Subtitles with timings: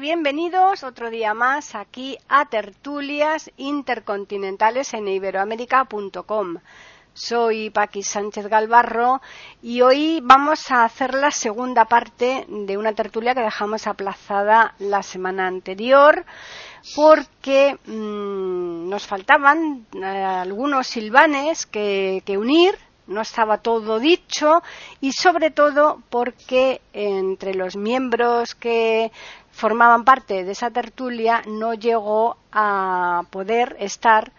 [0.00, 6.58] Bienvenidos otro día más aquí a Tertulias Intercontinentales en iberoamérica.com.
[7.12, 9.20] Soy Paqui Sánchez Galvarro
[9.62, 15.02] y hoy vamos a hacer la segunda parte de una tertulia que dejamos aplazada la
[15.02, 16.24] semana anterior
[16.94, 24.62] porque mmm, nos faltaban eh, algunos silvanes que unir no estaba todo dicho
[25.00, 29.12] y sobre todo porque entre los miembros que
[29.56, 34.30] formaban parte de esa tertulia no llegó a poder estar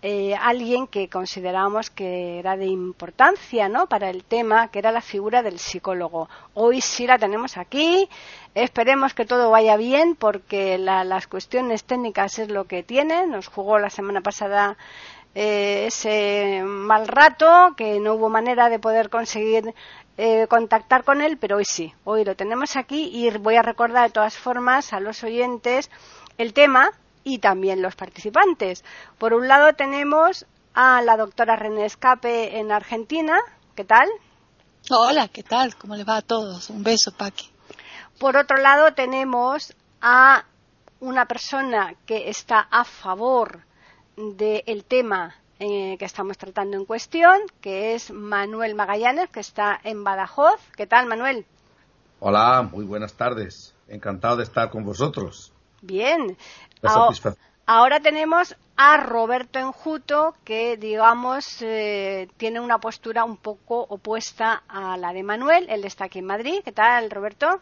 [0.00, 3.86] eh, alguien que considerábamos que era de importancia ¿no?
[3.86, 6.30] para el tema, que era la figura del psicólogo.
[6.54, 8.08] Hoy sí la tenemos aquí.
[8.54, 13.26] Esperemos que todo vaya bien porque la, las cuestiones técnicas es lo que tiene.
[13.26, 14.78] Nos jugó la semana pasada
[15.34, 19.74] eh, ese mal rato, que no hubo manera de poder conseguir
[20.18, 24.08] eh, contactar con él, pero hoy sí, hoy lo tenemos aquí y voy a recordar
[24.08, 25.90] de todas formas a los oyentes
[26.38, 26.90] el tema
[27.24, 28.84] y también los participantes.
[29.18, 33.38] Por un lado tenemos a la doctora René Escape en Argentina.
[33.74, 34.08] ¿Qué tal?
[34.90, 35.76] Hola, ¿qué tal?
[35.76, 36.68] ¿Cómo le va a todos?
[36.70, 37.50] Un beso, Paqui.
[38.18, 40.44] Por otro lado tenemos a
[41.00, 43.64] una persona que está a favor
[44.16, 50.02] del tema eh, que estamos tratando en cuestión, que es Manuel Magallanes, que está en
[50.02, 50.60] Badajoz.
[50.76, 51.46] ¿Qué tal, Manuel?
[52.18, 53.72] Hola, muy buenas tardes.
[53.86, 55.52] Encantado de estar con vosotros.
[55.80, 56.36] Bien.
[56.82, 57.16] Ahora,
[57.64, 64.96] ahora tenemos a Roberto Enjuto, que digamos eh, tiene una postura un poco opuesta a
[64.96, 65.66] la de Manuel.
[65.68, 66.58] Él está aquí en Madrid.
[66.64, 67.60] ¿Qué tal, Roberto?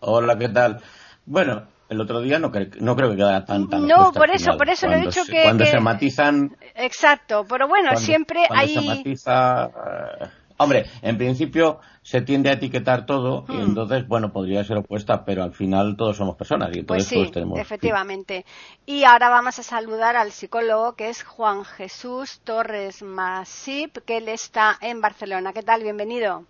[0.00, 0.82] Hola, ¿qué tal?
[1.24, 4.56] Bueno, el otro día no, cre no creo que quedara tan tan no por eso
[4.56, 5.70] por eso lo he dicho se, que cuando que...
[5.70, 11.80] se matizan exacto pero bueno cuando, siempre cuando hay se matiza uh, hombre en principio
[12.02, 13.62] se tiende a etiquetar todo y Hmm.
[13.62, 17.14] entonces bueno podría ser opuesta pero al final todos somos personas y pues entonces sí
[17.16, 18.44] todos tenemos efectivamente
[18.86, 24.28] y ahora vamos a saludar al psicólogo que es Juan Jesús Torres Masip que él
[24.28, 26.44] está en Barcelona qué tal bienvenido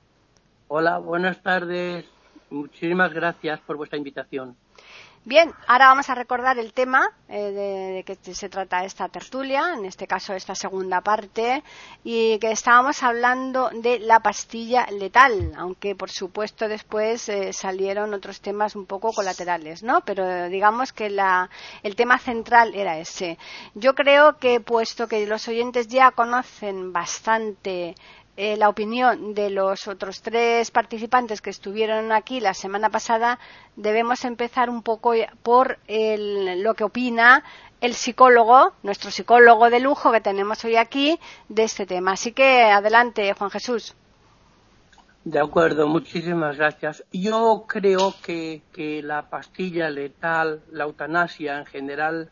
[0.66, 2.06] Hola, buenas tardes.
[2.50, 4.56] Muchísimas gracias por vuestra invitación.
[5.26, 9.86] Bien, ahora vamos a recordar el tema eh, de, que se trata esta tertulia, en
[9.86, 11.64] este caso esta segunda parte,
[12.04, 18.42] y que estábamos hablando de la pastilla letal, aunque por supuesto después eh, salieron otros
[18.42, 20.02] temas un poco colaterales, ¿no?
[20.02, 21.48] Pero digamos que la,
[21.82, 23.38] el tema central era ese.
[23.74, 27.94] Yo creo que puesto que los oyentes ya conocen bastante
[28.36, 33.38] eh, la opinión de los otros tres participantes que estuvieron aquí la semana pasada,
[33.76, 35.12] debemos empezar un poco
[35.42, 37.44] por el, lo que opina
[37.80, 41.18] el psicólogo, nuestro psicólogo de lujo que tenemos hoy aquí,
[41.48, 42.12] de este tema.
[42.12, 43.94] Así que adelante, Juan Jesús.
[45.24, 47.04] De acuerdo, muchísimas gracias.
[47.12, 52.30] Yo creo que, que la pastilla letal, la eutanasia en general,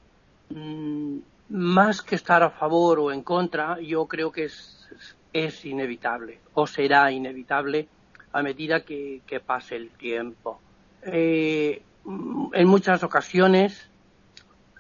[0.51, 1.19] mmm,
[1.49, 4.83] más que estar a favor o en contra, yo creo que es
[5.33, 7.89] es inevitable o será inevitable
[8.33, 10.61] a medida que, que pase el tiempo.
[11.03, 11.83] Eh,
[12.53, 13.89] en muchas ocasiones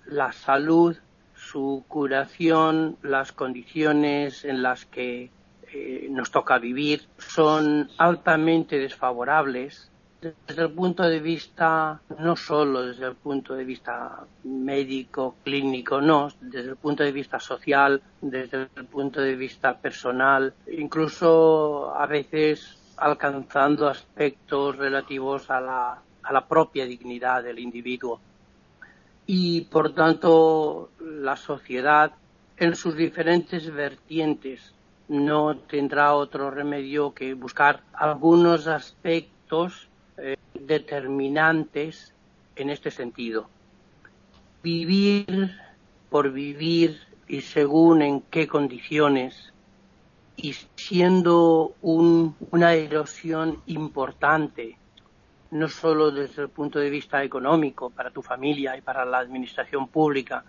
[0.06, 0.96] la salud,
[1.34, 5.30] su curación, las condiciones en las que
[5.72, 9.91] eh, nos toca vivir son altamente desfavorables
[10.22, 16.28] desde el punto de vista, no solo desde el punto de vista médico, clínico, no,
[16.40, 22.78] desde el punto de vista social, desde el punto de vista personal, incluso a veces
[22.98, 28.20] alcanzando aspectos relativos a la, a la propia dignidad del individuo.
[29.26, 32.12] Y por tanto, la sociedad
[32.58, 34.72] en sus diferentes vertientes
[35.08, 39.88] no tendrá otro remedio que buscar algunos aspectos
[40.22, 42.14] eh, determinantes
[42.56, 43.48] en este sentido.
[44.62, 45.50] Vivir
[46.10, 49.52] por vivir y según en qué condiciones
[50.36, 54.76] y siendo un, una erosión importante,
[55.50, 59.88] no solo desde el punto de vista económico para tu familia y para la administración
[59.88, 60.44] pública,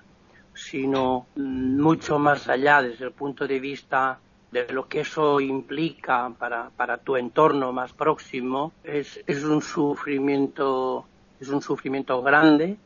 [0.53, 4.19] sino mucho más allá desde el punto de vista
[4.53, 11.05] de lo que eso implica para, para tu entorno más próximo es, es un sufrimiento
[11.41, 12.77] es un sufrimiento grande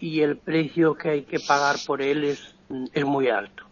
[0.00, 2.54] y el precio que hay que pagar por él es,
[2.92, 3.64] es muy alto.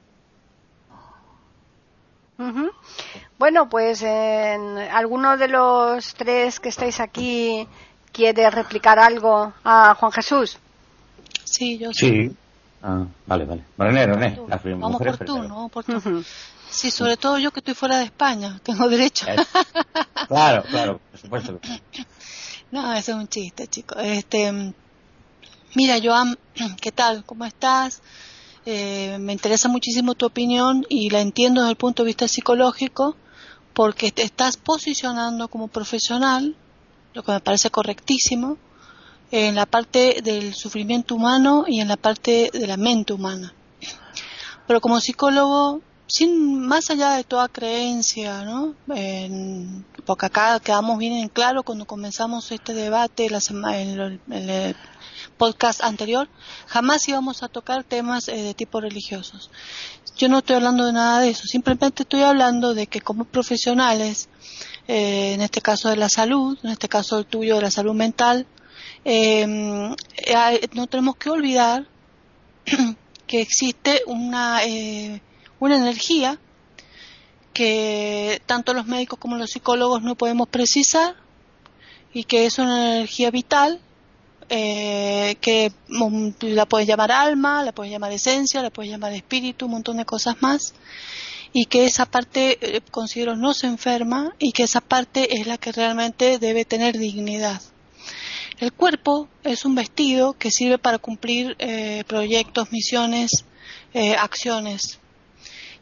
[3.39, 7.67] Bueno, pues en alguno de los tres que estáis aquí
[8.13, 10.59] quiere replicar algo a Juan Jesús.
[11.45, 12.35] Sí, yo sí.
[12.83, 13.65] Ah, vale, vale.
[13.77, 14.41] René, René.
[14.77, 15.69] vamos por tú, ¿no?
[15.69, 16.23] Por tú.
[16.71, 19.27] Sí, sobre todo yo que estoy fuera de España, tengo derecho.
[20.29, 21.61] claro, claro, por supuesto.
[22.73, 23.99] No, eso es un chiste, chicos.
[24.01, 24.73] Este,
[25.75, 26.39] mira, Joan,
[26.81, 27.25] ¿qué tal?
[27.25, 28.01] ¿Cómo estás?
[28.65, 33.17] Eh, me interesa muchísimo tu opinión y la entiendo desde el punto de vista psicológico
[33.75, 36.55] porque te estás posicionando como profesional,
[37.13, 38.57] lo que me parece correctísimo,
[39.33, 43.53] en la parte del sufrimiento humano y en la parte de la mente humana.
[44.67, 48.75] Pero como psicólogo, sin más allá de toda creencia, ¿no?
[50.05, 53.41] porque acá quedamos bien en claro cuando comenzamos este debate la
[53.73, 54.77] en, el
[55.37, 56.29] podcast anterior,
[56.67, 59.51] jamás íbamos a tocar temas eh, de tipo religiosos.
[60.17, 64.29] Yo no estoy hablando de nada de eso, simplemente estoy hablando de que como profesionales,
[64.89, 67.95] eh, en este caso de la salud, en este caso el tuyo de la salud
[67.95, 68.47] mental,
[69.05, 71.87] eh, no tenemos que olvidar
[73.29, 74.61] que existe una,
[75.61, 76.39] una energía
[77.53, 81.15] que tanto los médicos como los psicólogos no podemos precisar
[82.13, 83.81] y que es una energía vital
[84.53, 89.67] eh, que mm, la puedes llamar alma, la puedes llamar esencia, la puedes llamar espíritu,
[89.67, 90.75] un montón de cosas más,
[91.53, 95.57] y que esa parte eh, considero no se enferma y que esa parte es la
[95.57, 97.63] que realmente debe tener dignidad.
[98.59, 103.45] El cuerpo es un vestido que sirve para cumplir eh, proyectos, misiones,
[104.19, 105.00] acciones,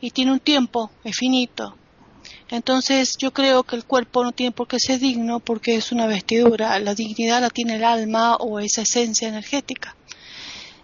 [0.01, 1.77] y tiene un tiempo, es finito,
[2.51, 6.07] entonces yo creo que el cuerpo no tiene por qué ser digno porque es una
[6.07, 9.97] vestidura, la dignidad la tiene el alma o esa esencia energética.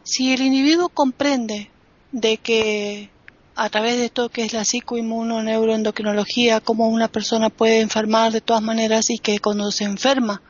[0.02, 1.70] Si el individuo comprende
[2.12, 3.10] de que
[3.56, 8.42] a través de todo que es la psicoinmuno neuroendocrinología, cómo una persona puede enfermar de
[8.42, 10.42] todas maneras y que cuando se enferma,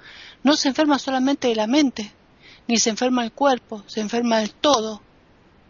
[0.43, 2.13] no se enferma solamente de la mente,
[2.67, 5.01] ni se enferma el cuerpo, se enferma el todo,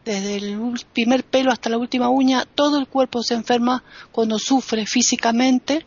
[0.05, 0.59] desde el
[0.93, 5.85] primer pelo hasta la última uña, todo el cuerpo se enferma cuando sufre físicamente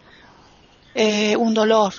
[0.96, 1.94] eh, un dolor.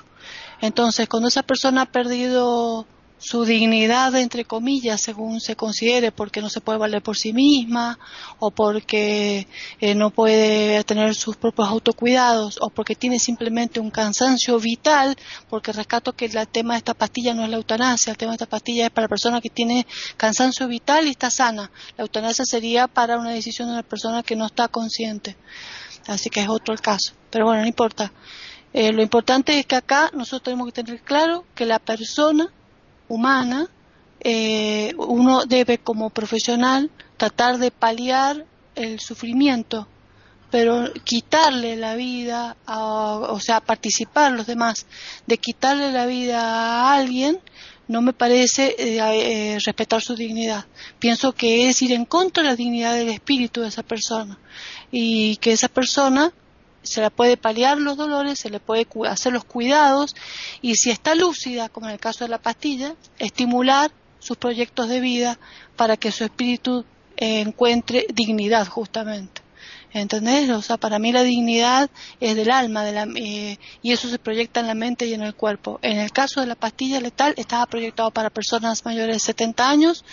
[0.61, 2.87] Entonces, cuando esa persona ha perdido
[3.19, 7.99] su dignidad, entre comillas, según se considere, porque no se puede valer por sí misma,
[8.39, 9.49] o porque
[9.81, 15.17] eh, no puede tener sus propios autocuidados, o porque tiene simplemente un cansancio vital,
[15.51, 18.37] porque rescato que el tema de esta pastilla no es la eutanasia, el tema de
[18.37, 19.87] esta pastilla es para la persona que tiene
[20.17, 21.71] cansancio vital y está sana.
[21.97, 25.37] La eutanasia sería para una decisión de una persona que no está consciente.
[26.07, 27.13] Así que es otro el caso.
[27.31, 28.13] Pero bueno, no importa.
[28.73, 32.53] Eh, lo importante es que acá nosotros tenemos que tener claro que la persona
[33.09, 33.69] humana,
[34.21, 39.87] eh, uno debe como profesional tratar de paliar el sufrimiento,
[40.51, 44.87] pero quitarle la vida, o sea, participar los demás,
[45.27, 47.41] de quitarle la vida a alguien,
[47.87, 50.67] no me parece eh, eh, respetar su dignidad.
[50.99, 54.39] Pienso que es ir en contra de la dignidad del espíritu de esa persona
[54.91, 56.33] y que esa persona
[56.89, 60.17] se le puede paliar los dolores, se le puede hacer los cuidados
[60.63, 65.01] y si está lúcida, como en el caso de la pastilla, estimular sus proyectos de
[65.01, 65.39] vida
[65.77, 66.85] para que su espíritu
[67.17, 69.43] encuentre dignidad justamente.
[69.93, 70.51] ¿Entendés?
[70.51, 71.91] O sea, para mí la dignidad
[72.21, 75.23] es del alma de la, eh, y eso se proyecta en la mente y en
[75.23, 75.79] el cuerpo.
[75.83, 80.05] En el caso de la pastilla letal estaba proyectado para personas mayores de 70 años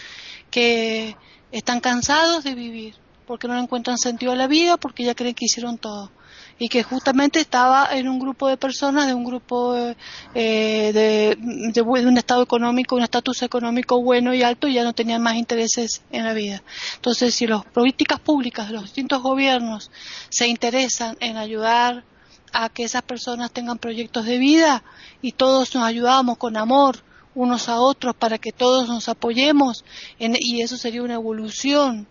[0.50, 1.18] que
[1.52, 5.46] están cansados de vivir porque no encuentran sentido a la vida, porque ya creen que
[5.46, 6.12] hicieron todo
[6.58, 11.38] y que justamente estaba en un grupo de personas, de un grupo eh, de,
[11.74, 15.36] de, un estado económico, un estatus económico bueno y alto y ya no tenían más
[15.36, 16.64] intereses en la vida.
[16.96, 19.92] Entonces, si las políticas públicas de los distintos gobiernos
[20.30, 22.06] se interesan en ayudar
[22.54, 24.84] a que esas personas tengan proyectos de vida
[25.22, 29.84] y todos nos ayudamos con amor unos a otros para que todos nos apoyemos
[30.20, 32.08] y eso sería una evolución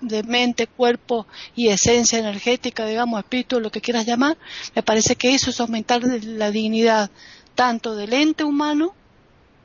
[0.00, 4.36] de mente, cuerpo y esencia energética, digamos, espíritu, lo que quieras llamar,
[4.74, 7.10] me parece que eso es aumentar la dignidad
[7.54, 8.94] tanto del ente humano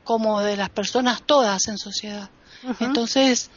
[0.02, 2.28] como de las personas todas en sociedad.
[2.80, 3.50] Entonces,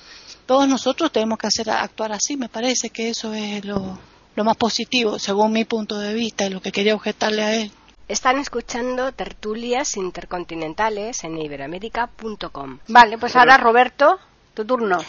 [0.45, 3.97] todos nosotros tenemos que hacer actuar así, me parece que eso es lo,
[4.35, 7.71] lo más positivo, según mi punto de vista y lo que quería objetarle a él.
[8.07, 12.79] Están escuchando tertulias intercontinentales en iberoamérica.com.
[12.87, 14.17] Vale, pues ahora Roberto,
[14.53, 14.99] tu turno.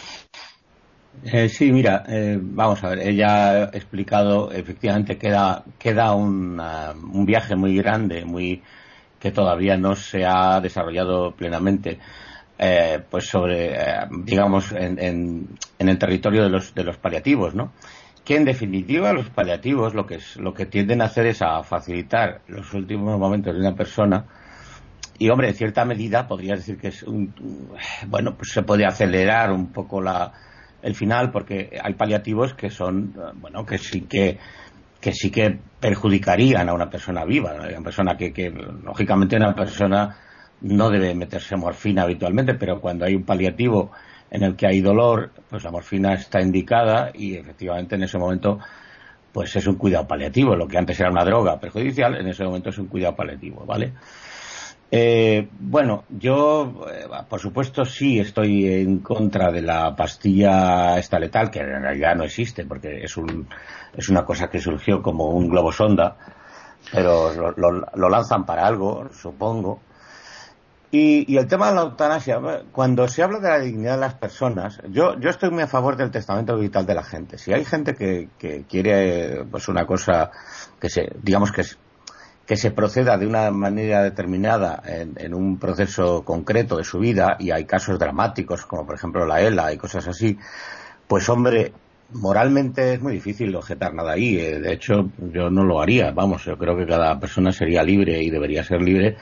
[1.11, 7.55] Eh, sí, mira, eh, vamos a ver, ella ha explicado, efectivamente queda, queda un viaje
[7.55, 8.63] muy grande, muy
[9.19, 11.99] que todavía no se ha desarrollado plenamente.
[12.59, 17.73] eh, pues sobre, eh, digamos, en, en, el territorio de los, de los paliativos, ¿no?
[18.25, 21.63] Que en definitiva los paliativos lo que, es, lo que tienden a hacer es a
[21.63, 24.27] facilitar los últimos momentos de una persona
[25.17, 27.33] y hombre, en cierta medida podría decir que es un,
[28.07, 30.31] bueno, pues se puede acelerar un poco la,
[30.81, 34.37] el final porque hay paliativos que son, bueno, que sí que
[34.99, 40.17] que sí que perjudicarían a una persona viva, una persona que, que lógicamente una persona
[40.61, 43.91] no debe meterse morfina habitualmente, pero cuando hay un paliativo
[44.29, 48.59] en el que hay dolor, pues la morfina está indicada y efectivamente en ese momento
[49.31, 50.55] pues es un cuidado paliativo.
[50.55, 53.93] Lo que antes era una droga perjudicial, en ese momento es un cuidado paliativo, ¿vale?
[54.91, 61.51] Eh, bueno, yo, eh, por supuesto, sí estoy en contra de la pastilla esta letal,
[61.51, 63.47] que en realidad no existe, porque es, un,
[63.95, 66.17] es una cosa que surgió como un globo sonda,
[66.91, 69.79] pero lo lanzan para algo, supongo.
[70.91, 72.41] Y, el tema de la eutanasia,
[72.71, 75.95] cuando se habla de la dignidad de las personas, yo, yo estoy muy a favor
[75.95, 77.37] del testamento vital de la gente.
[77.37, 78.29] Si hay gente que,
[78.67, 80.31] quiere pues una cosa
[80.79, 81.61] que se, digamos que,
[82.49, 87.51] que se proceda de una manera determinada en, un proceso concreto de su vida, y
[87.51, 90.35] hay casos dramáticos, como por ejemplo la ELA y cosas así,
[91.07, 91.71] pues hombre,
[92.11, 94.39] moralmente es muy difícil objetar nada ahí.
[94.39, 96.09] Eh, de hecho, yo no lo haría.
[96.09, 99.15] Vamos, yo creo que cada persona sería libre y debería ser libre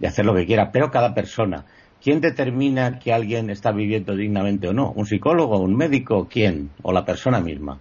[0.00, 1.64] de hacer lo que quiera, pero cada persona.
[2.02, 4.90] ¿Quién determina que alguien está viviendo dignamente o no?
[4.90, 6.70] ¿Un psicólogo, un médico, quién?
[6.82, 7.78] ¿O la persona misma?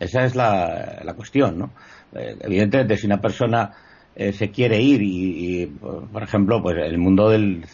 [0.00, 1.70] Esa es la, la cuestión, ¿no?
[2.12, 3.70] Eh, evidentemente, si una persona
[4.16, 7.64] eh, se quiere ir y, por ejemplo, pues el mundo del...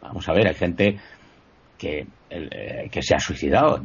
[0.00, 0.98] Vamos a ver, hay gente
[1.78, 3.80] que, eh, que se ha suicidado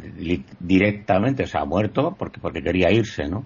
[0.60, 3.46] directamente, o sea, ha muerto porque, porque quería irse, ¿no?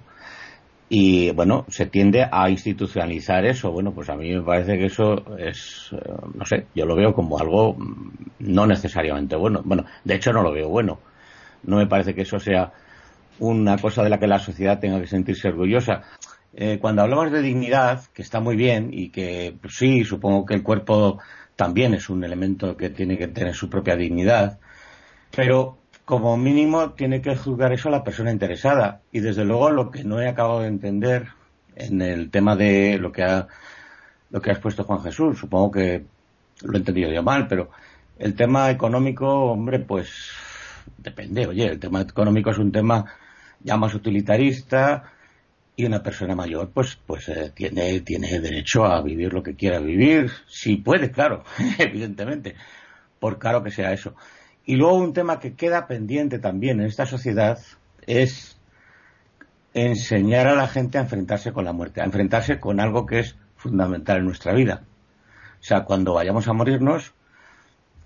[0.94, 3.72] y bueno, se tiende a institucionalizar eso.
[3.72, 7.14] Bueno, pues a mí me parece que eso es, eh, no sé, yo lo veo
[7.14, 9.62] como algo mm, no necesariamente bueno.
[9.64, 11.00] Bueno, de hecho no lo veo bueno.
[11.64, 12.74] No me parece que eso sea
[13.40, 16.02] una cosa de la que la sociedad tenga que sentirse orgullosa.
[16.54, 20.54] Eh, cuando hablamos de dignidad, que está muy bien y que pues sí, supongo que
[20.54, 21.20] el cuerpo
[21.56, 24.60] también es un elemento que tiene que tener su propia dignidad,
[25.36, 29.02] pero como mínimo tiene que juzgar eso la persona interesada.
[29.12, 31.28] Y desde luego lo que no he acabado de entender
[31.76, 33.48] en el tema de lo que ha
[34.30, 36.06] lo que has puesto Juan Jesús, supongo que
[36.64, 37.70] lo he entendido yo mal, pero
[38.18, 40.32] el tema económico, hombre, pues
[40.98, 41.48] depende.
[41.48, 43.06] Oye, el tema económico es un tema
[43.60, 45.04] ya más utilitarista
[45.82, 49.80] y una persona mayor, pues, pues eh, tiene, tiene derecho a vivir lo que quiera
[49.80, 51.44] vivir, si puede, claro,
[51.80, 52.56] evidentemente,
[53.20, 54.14] por caro que sea eso.
[54.64, 57.58] Y luego un tema que queda pendiente también en esta sociedad
[58.06, 58.60] es
[59.74, 63.36] enseñar a la gente a enfrentarse con la muerte, a enfrentarse con algo que es
[63.56, 64.84] fundamental en nuestra vida.
[65.60, 67.14] O sea, cuando vayamos a morirnos,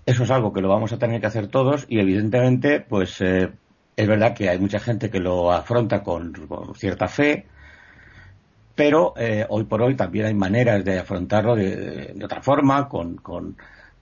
[0.06, 3.52] eso es algo que lo vamos a tener que hacer todos y evidentemente, pues eh,
[3.96, 6.32] es verdad que hay mucha gente que lo afronta con,
[6.74, 7.46] cierta fe,
[8.76, 13.18] pero eh, hoy por hoy también hay maneras de afrontarlo de, otra forma, con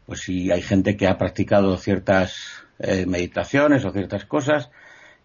[0.07, 4.71] pues si hay gente que ha practicado ciertas eh, meditaciones o ciertas cosas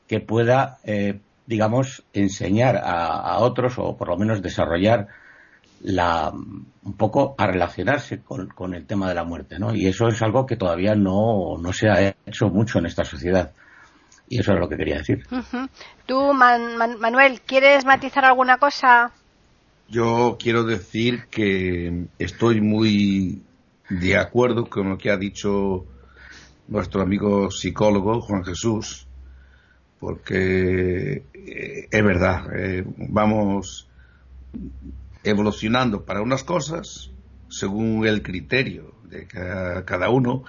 [0.08, 5.08] que pueda, eh, digamos, enseñar a, otros o por lo menos desarrollar
[5.82, 9.74] la, un poco a relacionarse con, el tema de la muerte, ¿no?
[9.74, 13.51] Y eso es algo que todavía no, no se ha hecho mucho en esta sociedad.
[14.27, 15.25] Y eso es lo que quería decir.
[16.06, 19.12] Tú, Manuel, ¿quieres matizar alguna cosa?
[19.89, 23.41] Yo quiero decir que estoy muy
[23.89, 25.86] de acuerdo con lo que ha dicho
[26.67, 29.08] nuestro amigo psicólogo Juan Jesús,
[30.00, 33.88] porque eh, es verdad, eh, vamos
[35.24, 37.12] evolucionando para unas cosas
[37.50, 40.43] según el criterio de cada uno,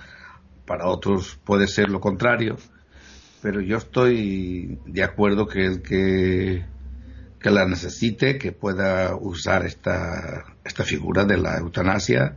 [0.66, 2.58] para otros puede ser lo contrario,
[3.40, 6.64] pero yo estoy de acuerdo que el que,
[7.40, 12.36] que la necesite, que pueda usar esta, esta figura de la eutanasia,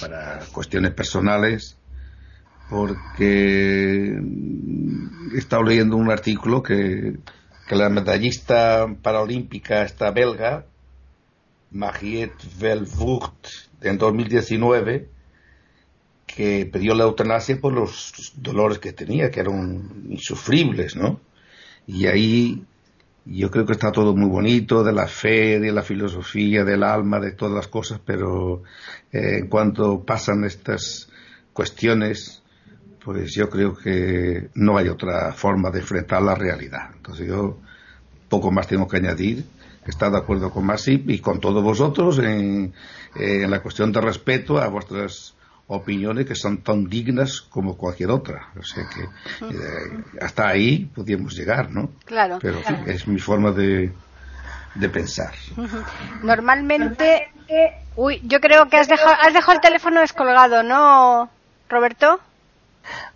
[0.00, 1.76] para cuestiones personales,
[2.70, 4.18] porque
[5.34, 7.18] he estado leyendo un artículo que,
[7.68, 10.64] que la medallista paralímpica esta belga,
[11.70, 13.46] Mariette Velvoort,
[13.82, 15.08] en 2019,
[16.26, 21.20] que pidió la eutanasia por los dolores que tenía, que eran insufribles, ¿no?
[21.86, 22.64] Y ahí
[23.30, 27.20] yo creo que está todo muy bonito, de la fe, de la filosofía, del alma,
[27.20, 28.62] de todas las cosas, pero
[29.12, 31.10] eh, en cuanto pasan estas
[31.52, 32.42] cuestiones,
[33.04, 36.90] pues yo creo que no hay otra forma de enfrentar la realidad.
[36.96, 37.58] Entonces yo
[38.28, 39.44] poco más tengo que añadir.
[39.86, 42.74] Está de acuerdo con Masip y con todos vosotros en,
[43.14, 45.34] en la cuestión de respeto a vuestras
[45.68, 48.48] opiniones que son tan dignas como cualquier otra.
[48.58, 51.90] O sea que eh, hasta ahí podíamos llegar, ¿no?
[52.04, 52.38] Claro.
[52.40, 53.92] Pero es mi forma de,
[54.74, 55.32] de pensar.
[56.22, 57.28] Normalmente,
[57.96, 61.30] uy, yo creo que has dejado, has dejado el teléfono descolgado, ¿no,
[61.68, 62.20] Roberto?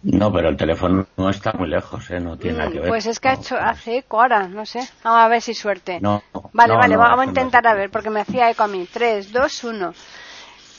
[0.03, 2.21] No, pero el teléfono no está muy lejos, ¿eh?
[2.21, 2.89] No tiene nada que ver.
[2.89, 4.81] Pues es que ha hecho, hace eco ahora, no sé.
[5.03, 5.99] Vamos a ver si suerte.
[6.01, 6.23] No.
[6.53, 8.87] Vale, no, vale, no, vamos a intentar a ver, porque me hacía eco a mí.
[8.93, 9.95] 3, 2, 1.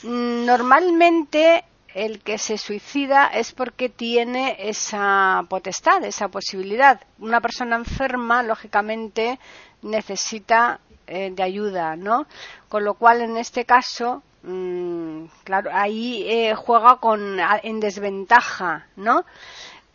[0.04, 7.00] Normalmente el que se suicida es porque tiene esa potestad, esa posibilidad.
[7.18, 9.38] Una persona enferma, lógicamente,
[9.82, 12.26] necesita eh, de ayuda, ¿no?
[12.68, 19.24] Con lo cual, en este caso, mm, claro, ahí eh, juega con, en desventaja, ¿no?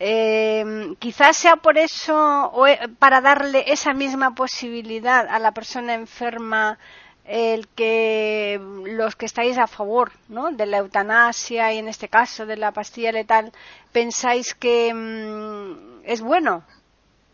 [0.02, 5.92] Eh, quizás sea por eso, o eh, para darle esa misma posibilidad a la persona
[5.92, 6.78] enferma,
[7.30, 10.50] el que los que estáis a favor ¿no?
[10.50, 13.52] de la eutanasia y en este caso de la pastilla letal,
[13.92, 16.64] pensáis que mm, es bueno,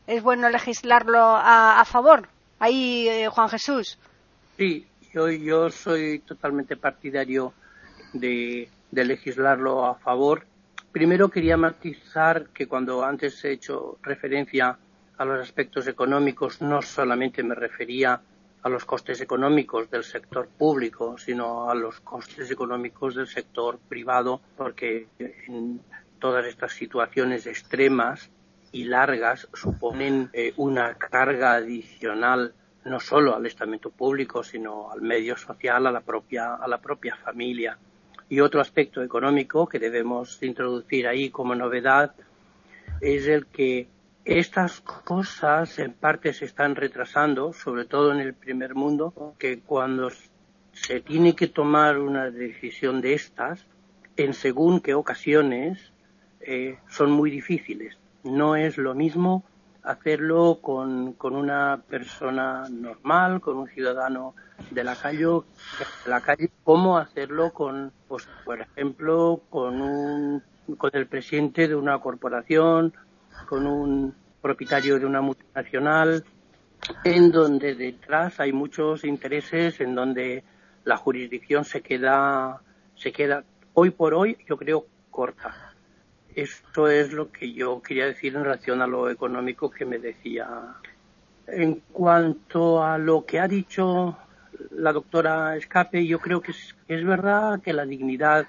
[0.07, 2.29] es bueno legislarlo a, favor.
[2.59, 3.99] Ahí, eh, Juan Jesús.
[4.59, 7.55] Sí, yo, yo soy totalmente partidario
[8.12, 10.45] de, legislarlo a favor.
[10.93, 14.79] Primero quería matizar que cuando antes he hecho referencia
[15.17, 18.21] a los aspectos económicos, no solamente me refería
[18.68, 25.08] los costes económicos del sector público, sino a los costes económicos del sector privado, porque
[25.18, 25.80] en
[26.18, 28.30] todas estas situaciones extremas
[28.73, 32.54] y largas suponen eh, una carga adicional
[32.85, 37.16] no solo al estamento público, sino al medio social, a la propia, a la propia
[37.16, 37.76] familia.
[38.28, 42.12] Y otro aspecto económico que debemos introducir ahí como novedad
[43.00, 43.88] es el que
[44.26, 50.11] estas cosas en parte se están retrasando, sobre todo en el primer mundo, que cuando
[50.73, 53.64] se tiene que tomar una decisión de estas,
[54.16, 55.92] en según qué ocasiones,
[56.40, 57.96] eh, son muy difíciles.
[58.24, 59.44] No es lo mismo
[59.85, 64.35] hacerlo con, con una persona normal, con un ciudadano
[64.72, 70.42] de la calle, de la calle como hacerlo con, pues, por ejemplo, con un,
[70.79, 72.92] con el presidente de una corporación,
[73.49, 76.25] con un propietario de una multinacional,
[77.05, 80.44] en donde detrás hay muchos intereses, en donde
[80.85, 82.61] la jurisdicción se queda,
[82.94, 83.44] se queda
[83.75, 85.75] hoy por hoy, yo creo, corta.
[86.35, 90.49] Esto es lo que yo quería decir en relación a lo económico que me decía.
[91.46, 94.16] En cuanto a lo que ha dicho
[94.70, 98.46] la doctora Escape, yo creo que es, es verdad que la dignidad,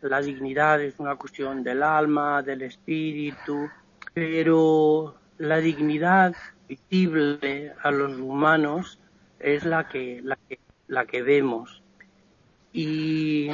[0.00, 3.68] la dignidad es una cuestión del alma, del espíritu,
[4.16, 6.34] pero la dignidad
[6.66, 8.98] visible a los humanos
[9.38, 11.82] es la que, la que, la que vemos.
[12.72, 13.50] Y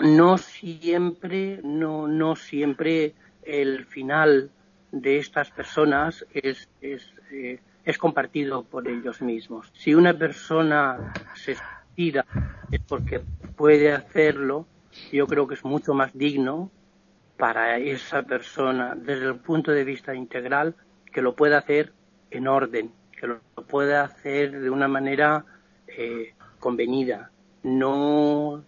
[0.00, 4.52] no siempre, no, no siempre el final
[4.92, 9.72] de estas personas es, es, eh, es compartido por ellos mismos.
[9.74, 12.24] Si una persona se suicida
[12.70, 13.22] es porque
[13.56, 14.68] puede hacerlo,
[15.10, 16.70] yo creo que es mucho más digno
[17.36, 20.74] para esa persona desde el punto de vista integral
[21.12, 21.92] que lo pueda hacer
[22.30, 25.44] en orden, que lo pueda hacer de una manera
[25.86, 27.30] eh, convenida,
[27.62, 28.64] no,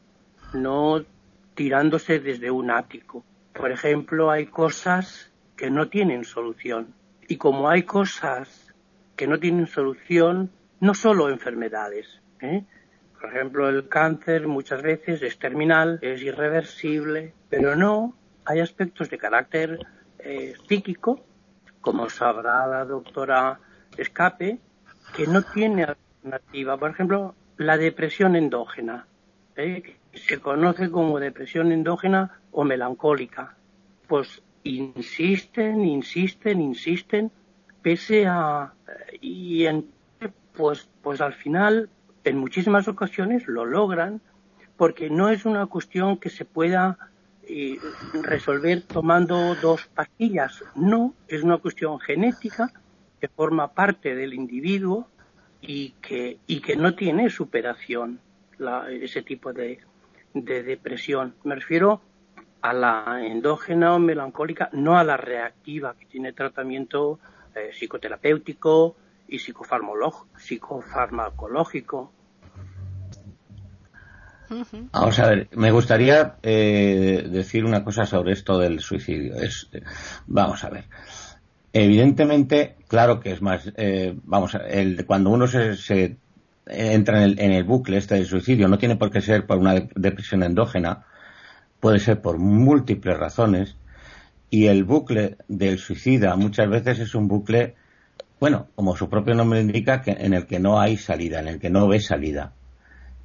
[0.53, 1.05] no
[1.55, 3.25] tirándose desde un ático.
[3.53, 6.95] Por ejemplo, hay cosas que no tienen solución.
[7.27, 8.73] Y como hay cosas
[9.17, 10.51] que no tienen solución,
[10.81, 12.21] no solo enfermedades.
[12.41, 12.65] ¿eh?
[13.21, 18.15] Por ejemplo, el cáncer muchas veces es terminal, es irreversible, pero no,
[18.49, 19.79] hay aspectos de carácter
[20.19, 21.21] eh, psíquico,
[21.83, 23.61] como sabrá la doctora
[23.97, 24.59] Escape,
[25.15, 26.79] que no tiene alternativa.
[26.79, 29.07] Por ejemplo, la depresión endógena,
[29.55, 29.83] ¿eh?
[29.83, 33.55] que se conoce como depresión endógena o melancólica.
[34.07, 37.31] Pues insisten, insisten, insisten,
[37.83, 38.73] pese a
[39.21, 39.91] y en,
[40.55, 41.91] pues pues al final
[42.25, 44.23] en muchísimas ocasiones lo logran
[44.79, 46.99] porque no es una cuestión que se pueda
[47.49, 47.79] eh,
[48.23, 52.73] resolver tomando dos pastillas, no, es una cuestión genética
[53.21, 55.09] que forma parte del individuo
[55.61, 58.21] y que y que no tiene superación
[58.59, 59.81] la, ese tipo de,
[60.35, 61.35] de depresión.
[61.45, 62.01] Me refiero
[62.61, 67.21] a la endógena o melancólica, no a la reactiva, que tiene tratamiento
[67.55, 68.97] eh, psicoterapéutico
[69.29, 72.13] y psicofarmacológico.
[74.93, 79.37] Vamos a ver, me gustaría eh, decir una cosa sobre esto del suicidio.
[79.37, 79.69] Es,
[80.27, 80.85] vamos a ver.
[81.73, 86.17] Evidentemente, claro que es más, eh, vamos, el, cuando uno se, se
[86.67, 89.59] entra en el, en el, bucle este del suicidio, no tiene por qué ser por
[89.59, 91.05] una depresión endógena,
[91.81, 93.77] puede ser por múltiples razones
[94.51, 97.75] y el bucle del suicida muchas veces es un bucle,
[98.41, 101.59] bueno, como su propio nombre indica, que, en el que no hay salida, en el
[101.59, 102.55] que no ve salida.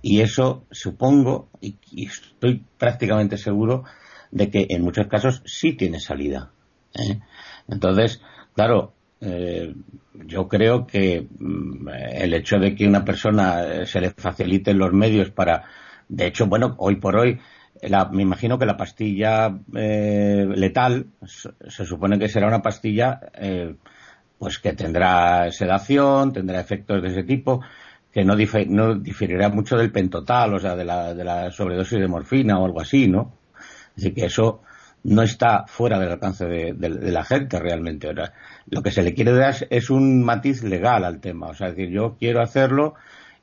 [0.03, 3.85] Y eso supongo, y, estoy prácticamente seguro,
[4.29, 6.51] de que en muchos casos sí tiene salida.
[6.93, 7.19] ¿eh?
[7.67, 8.21] Entonces,
[8.53, 9.73] claro, eh,
[10.13, 14.93] yo creo que mm, el hecho de que una persona eh, se le faciliten los
[14.93, 15.63] medios para,
[16.07, 17.39] de hecho, bueno, hoy por hoy
[18.11, 23.75] me imagino que la pastilla eh, letal se, supone que será una pastilla eh,
[24.37, 27.61] pues que tendrá sedación, tendrá efectos de ese tipo,
[28.13, 32.59] que no, diferirá mucho del pentotal, o sea, de la, de la sobredosis de morfina
[32.59, 33.33] o algo así, ¿no?
[33.97, 34.61] Así que eso
[35.03, 38.13] no está fuera del alcance de, la gente realmente.
[38.67, 41.47] lo que se le quiere dar es un matiz legal al tema.
[41.47, 42.93] O sea, decir, yo quiero hacerlo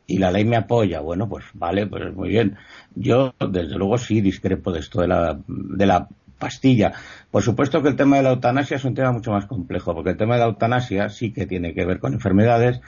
[0.07, 1.01] y la ley me apoya.
[1.01, 2.57] Bueno, pues vale, pues muy bien.
[2.95, 6.93] Yo, desde luego, sí discrepo de esto de la, de la pastilla.
[7.31, 10.11] Por supuesto que el tema de la eutanasia es un tema mucho más complejo, porque
[10.11, 12.81] el tema de la eutanasia sí que tiene que ver con enfermedades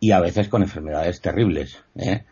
[0.00, 1.82] y a veces con enfermedades terribles.
[1.96, 2.24] ¿eh?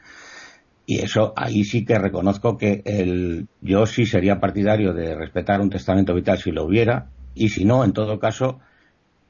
[0.86, 5.70] Y eso ahí sí que reconozco que el, yo sí sería partidario de respetar un
[5.70, 8.60] testamento vital si lo hubiera, y si no, en todo caso,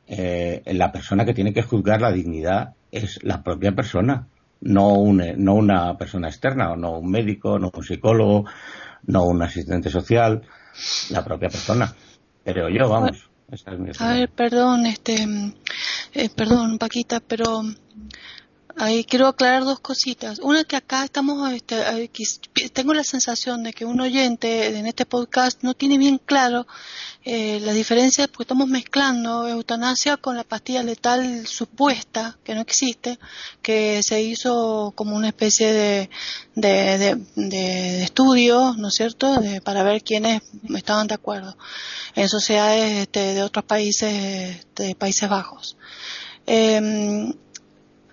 [0.06, 4.28] eh, la persona que tiene que juzgar la dignidad es la propia persona
[4.60, 8.44] no, no una persona externa, o no un médico, no un psicólogo,
[9.06, 10.42] no un asistente social,
[11.10, 11.92] la propia persona.
[12.44, 13.28] Pero yo, vamos.
[13.50, 15.24] Esa es mi a ver, perdón, este,
[16.16, 17.62] eh, perdón, Paquita, pero
[18.78, 20.38] Ahí quiero aclarar dos cositas.
[20.38, 22.10] Una que acá estamos, este,
[22.74, 26.66] tengo la sensación de que un oyente en este podcast no tiene bien claro
[27.24, 33.18] eh, la diferencia porque estamos mezclando eutanasia con la pastilla letal supuesta, que no existe,
[33.62, 36.10] que se hizo como una especie de,
[36.54, 40.42] de, de, estudio, ¿no es cierto?, para ver quiénes
[40.76, 41.56] estaban de acuerdo
[42.14, 45.78] en sociedades este, de otros países, de Países Bajos.
[46.46, 47.32] Eh,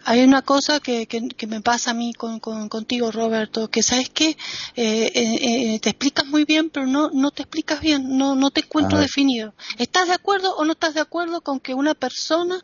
[0.05, 4.29] hay una cosa que, que, me pasa a mí con, contigo, Roberto, que sabes que
[4.29, 4.35] eh,
[4.75, 8.61] eh, eh, te explicas muy bien, pero no, no te explicas bien, no, no te
[8.61, 9.53] encuentro definido.
[9.77, 12.61] ¿Estás de acuerdo o no estás de acuerdo con que una persona,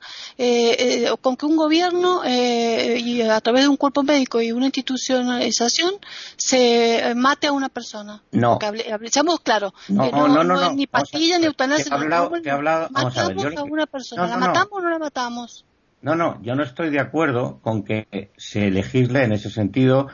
[1.12, 5.94] o con que un gobierno, y a través de un cuerpo médico y una institucionalización,
[6.38, 8.22] se mate a una persona?
[8.32, 8.60] No.
[9.10, 11.96] seamos claros, no, no, no, ni pastilla ni eutanasia.
[12.90, 13.18] matamos
[13.58, 15.66] a, una persona, ¿la matamos o no la matamos?
[16.02, 20.08] No, no, yo no estoy de acuerdo con que se legisle en ese sentido,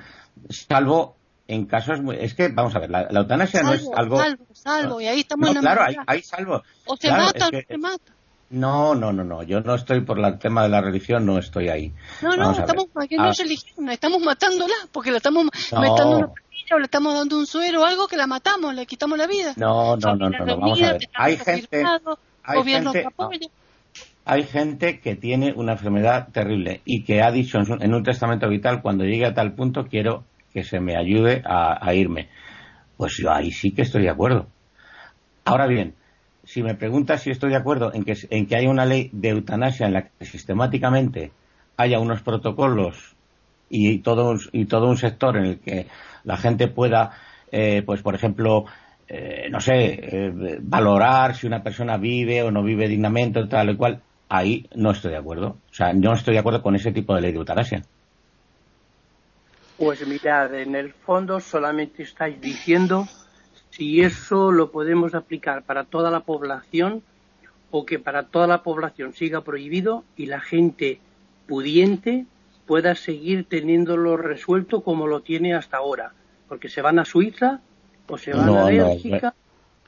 [0.49, 1.15] salvo
[1.47, 2.17] en casos muy...
[2.17, 4.17] Es que, vamos a ver, la, eutanasia no es algo...
[4.17, 6.63] Salvo, salvo, y ahí estamos no, Claro, hay, salvo.
[6.85, 8.13] O se mata o se mata.
[8.49, 11.69] No, no, no, no, yo no estoy por el tema de la religión, no estoy
[11.69, 11.93] ahí.
[12.21, 16.33] No, no, estamos, aquí no es religión, estamos matándola, porque la estamos metiendo una
[16.73, 19.53] o le estamos dando un suero o algo que la matamos, le quitamos la vida.
[19.55, 21.09] No, no, no, no, vamos a ver.
[21.13, 21.83] Hay gente...
[22.47, 23.07] Hay gente,
[24.25, 28.81] hay gente que tiene una enfermedad terrible y que ha dicho en, un testamento vital,
[28.81, 32.29] cuando llegue a tal punto quiero que se me ayude a, irme.
[32.97, 34.47] Pues yo ahí sí que estoy de acuerdo.
[35.43, 35.93] Ahora bien,
[36.43, 39.29] si me preguntas si estoy de acuerdo en que, en que haya una ley de
[39.29, 41.31] eutanasia en la que sistemáticamente
[41.77, 43.15] haya unos protocolos
[43.69, 45.85] y todo un, y todo un sector en el que
[46.23, 47.11] la gente pueda,
[47.51, 48.65] eh, pues por ejemplo,
[49.07, 53.75] eh, no sé, eh, valorar si una persona vive o no vive dignamente, tal y
[53.75, 55.57] cual, ahí no estoy de acuerdo.
[55.71, 57.83] O sea, no estoy de acuerdo con ese tipo de ley de eutanasia.
[59.77, 63.07] Pues mirad, en el fondo solamente estáis diciendo
[63.71, 67.03] si eso lo podemos aplicar para toda la población
[67.71, 70.99] o que para toda la población siga prohibido y la gente
[71.45, 72.25] pudiente
[72.65, 76.13] pueda seguir teniéndolo resuelto como lo tiene hasta ahora.
[76.47, 77.59] Porque se van a Suiza
[78.07, 79.33] o se van a Bélgica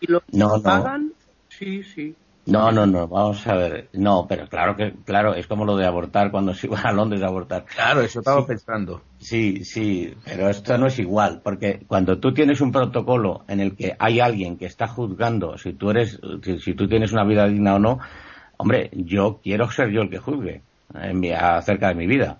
[0.01, 0.21] y lo
[0.61, 1.13] pagan.
[1.47, 2.13] Sí, sí.
[2.47, 3.89] No, no, no, vamos a ver.
[3.93, 7.21] No, pero claro que, claro, es como lo de abortar cuando se iba a Londres
[7.21, 7.65] a abortar.
[7.65, 9.01] Claro, eso estaba pensando.
[9.19, 13.75] Sí, sí, pero esto no es igual, porque cuando tú tienes un protocolo en el
[13.75, 16.21] que hay alguien que está juzgando si tú eres,
[16.61, 17.99] si, tú tienes una vida digna o no,
[18.55, 20.61] hombre, yo quiero ser yo el que juzgue
[21.35, 22.39] acerca de mi vida.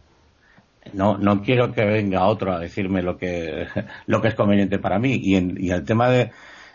[0.93, 3.67] No, no quiero que venga otro a decirme lo que,
[4.06, 5.20] lo que es conveniente para mí.
[5.22, 6.32] Y, en, y el tema de,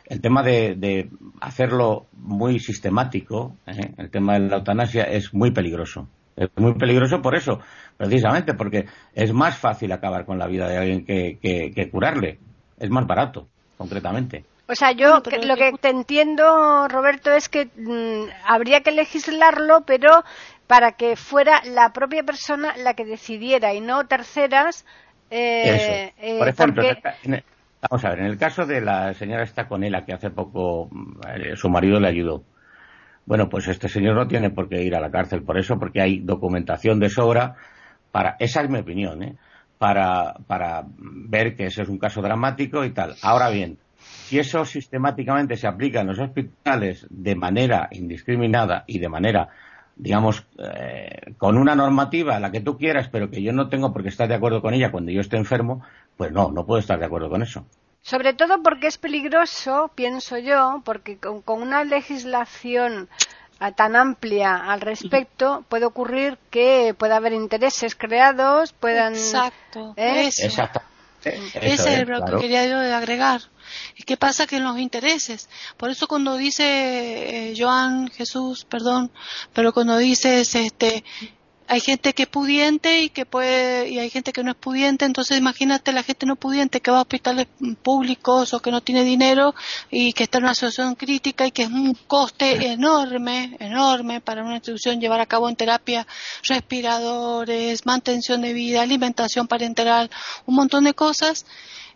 [0.07, 1.09] el tema de,
[1.41, 3.93] hacerlo muy sistemático, ¿eh?
[3.99, 6.09] el tema de la eutanasia es muy peligroso.
[6.37, 7.61] Es muy peligroso por eso,
[7.97, 12.39] precisamente, porque es más fácil acabar con la vida de alguien que, curarle.
[12.79, 14.45] Es más barato, concretamente.
[14.69, 20.25] O sea, yo lo que te entiendo, Roberto, es que mm, habría que legislarlo, pero
[20.67, 24.87] para que fuera la propia persona la que decidiera y no terceras.
[25.31, 26.83] Eh, Por eh, ejemplo,
[27.91, 30.89] Vamos a ver, en el caso de la señora Estaconela, que hace poco
[31.29, 32.45] eh, su marido le ayudó,
[33.27, 36.01] bueno, pues este señor no tiene por qué ir a la cárcel por eso, porque
[36.01, 37.57] hay documentación de sobra
[38.13, 39.37] para, esa es mi opinión, ¿eh?
[39.79, 43.17] para, para ver que ese es un caso dramático y tal.
[43.21, 49.09] Ahora bien, si eso sistemáticamente se aplica en los hospitales de manera indiscriminada y de
[49.09, 49.49] manera,
[49.97, 54.03] digamos, eh, con una normativa, la que tú quieras, pero que yo no tengo por
[54.05, 55.83] qué estar de acuerdo con ella cuando yo esté enfermo,
[56.17, 57.65] pues no, no puedo estar de acuerdo con eso.
[58.03, 63.09] Sobre todo porque es peligroso, pienso yo, porque con, una legislación
[63.61, 69.15] ah, tan amplia al respecto, puede ocurrir que pueda haber intereses creados, puedan...
[69.15, 69.95] Exacto.
[69.97, 70.27] ¿eh?
[70.27, 70.83] Exacto.
[71.25, 73.41] Ese es lo que quería yo agregar.
[74.05, 75.49] ¿Qué pasa que en los intereses?
[75.77, 76.65] Por eso cuando dice
[77.51, 79.13] eh, Joan Jesús, perdón,
[79.53, 81.05] pero cuando dices este
[81.69, 85.05] hay gente que es pudiente y que puede y hay gente que no es pudiente
[85.05, 87.47] entonces imagínate la gente no pudiente que va a hospitales
[87.83, 89.55] públicos o que no tiene dinero
[89.91, 94.43] y que está en una situación crítica y que es un coste enorme enorme para
[94.43, 96.07] una institución llevar a cabo en terapia
[96.49, 100.11] respiradores mantención de vida alimentación parenteral
[100.47, 101.47] un montón de cosas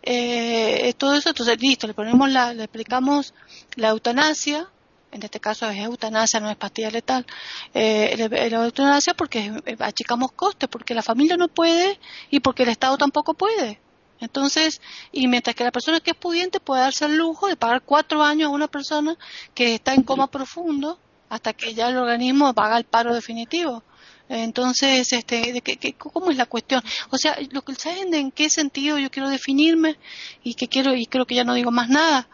[0.02, 3.34] eh, todo eso entonces listo le ponemos la le aplicamos
[3.74, 4.68] la eutanasia
[5.16, 7.26] en este caso es eutanasia, no es pastilla letal,
[7.74, 8.16] eh,
[8.50, 11.98] la eutanasia porque achicamos costes, porque la familia no puede
[12.30, 13.80] y porque el Estado tampoco puede.
[14.20, 14.80] Entonces,
[15.12, 18.22] y mientras que la persona que es pudiente puede darse el lujo de pagar cuatro
[18.22, 19.16] años a una persona
[19.54, 20.98] que está en coma profundo
[21.28, 23.82] hasta que ya el organismo haga el paro definitivo.
[24.28, 26.82] Entonces, este, de que, ¿cómo es la cuestión?
[27.10, 29.96] O sea, lo que saben en qué sentido yo quiero definirme
[30.42, 32.28] y que quiero y creo que ya no digo más nada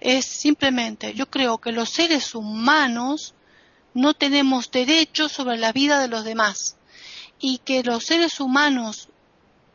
[0.00, 3.34] es simplemente, yo creo que los seres humanos
[3.94, 6.76] no tenemos derecho sobre la vida de los demás
[7.40, 9.08] y que los seres humanos,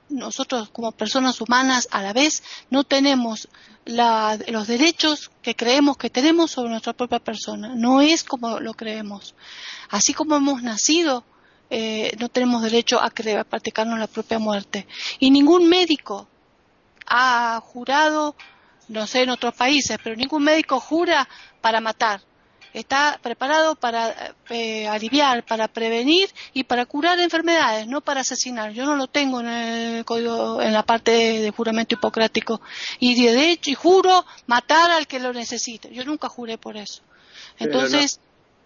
[0.09, 3.49] nosotros como personas humanas a la vez, no tenemos
[3.85, 7.73] los derechos que creemos que tenemos sobre nuestra propia persona.
[7.75, 9.35] No es como lo creemos.
[9.89, 11.25] Así como hemos nacido,
[11.69, 14.87] eh, no tenemos derecho a, a practicarnos la propia muerte.
[15.19, 16.27] Y ningún médico
[17.07, 18.35] ha jurado
[18.87, 21.27] no sé en otros países, pero ningún médico jura
[21.61, 22.21] para matar.
[22.73, 28.71] Está preparado para eh, aliviar, para prevenir y para curar enfermedades, no para asesinar.
[28.71, 32.61] Yo no lo tengo en el código, en la parte de, juramento hipocrático.
[32.99, 35.93] Y de hecho, y juro matar al que lo necesite.
[35.93, 37.03] Yo nunca juré por eso.
[37.59, 38.19] Entonces,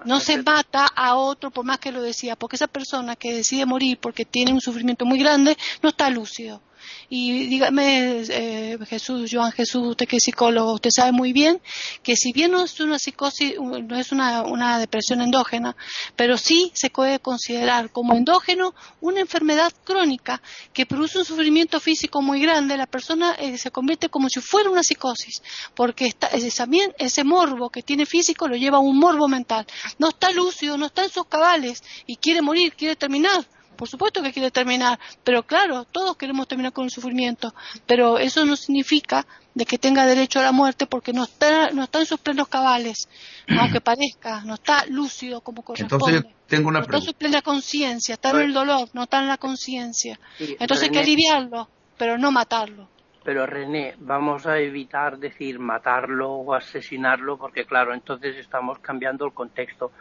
[0.06, 3.66] no se mata a otro por más que lo decía, porque esa persona que decide
[3.66, 6.62] morir porque tiene un sufrimiento muy grande no está lúcido.
[7.10, 11.62] Y dígame, eh, Jesús, Joan Jesús, usted que es psicólogo, usted sabe muy bien
[12.04, 15.76] que si bien no es una psicosis, no es una, depresión endógena,
[16.16, 20.42] pero sí se puede considerar como endógeno una enfermedad crónica
[20.74, 24.70] que produce un sufrimiento físico muy grande, la persona eh, se convierte como si fuera
[24.70, 25.42] una psicosis,
[25.74, 29.66] porque está, también ese morbo que tiene físico lo lleva a un morbo mental.
[30.00, 33.46] No está lúcido, no está en sus cabales y quiere morir, quiere terminar
[33.78, 37.54] por supuesto que quiere terminar, pero claro, todos queremos terminar con el sufrimiento,
[37.86, 41.84] pero eso no significa de que tenga derecho a la muerte porque no está, no
[41.84, 43.08] está en sus plenos cabales,
[43.60, 46.18] aunque parezca, no está lúcido como corresponde.
[46.18, 49.20] Entonces tengo una no está en su plena conciencia, está en el dolor, no está
[49.20, 50.20] en la conciencia.
[50.40, 52.90] Entonces hay que aliviarlo, pero no matarlo.
[53.24, 59.34] Pero René, vamos a evitar decir matarlo o asesinarlo porque claro, entonces estamos cambiando el
[59.34, 59.92] contexto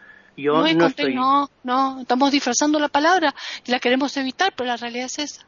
[1.14, 5.46] no, no, estamos disfrazando la palabra y la queremos evitar, pero la realidad es esa.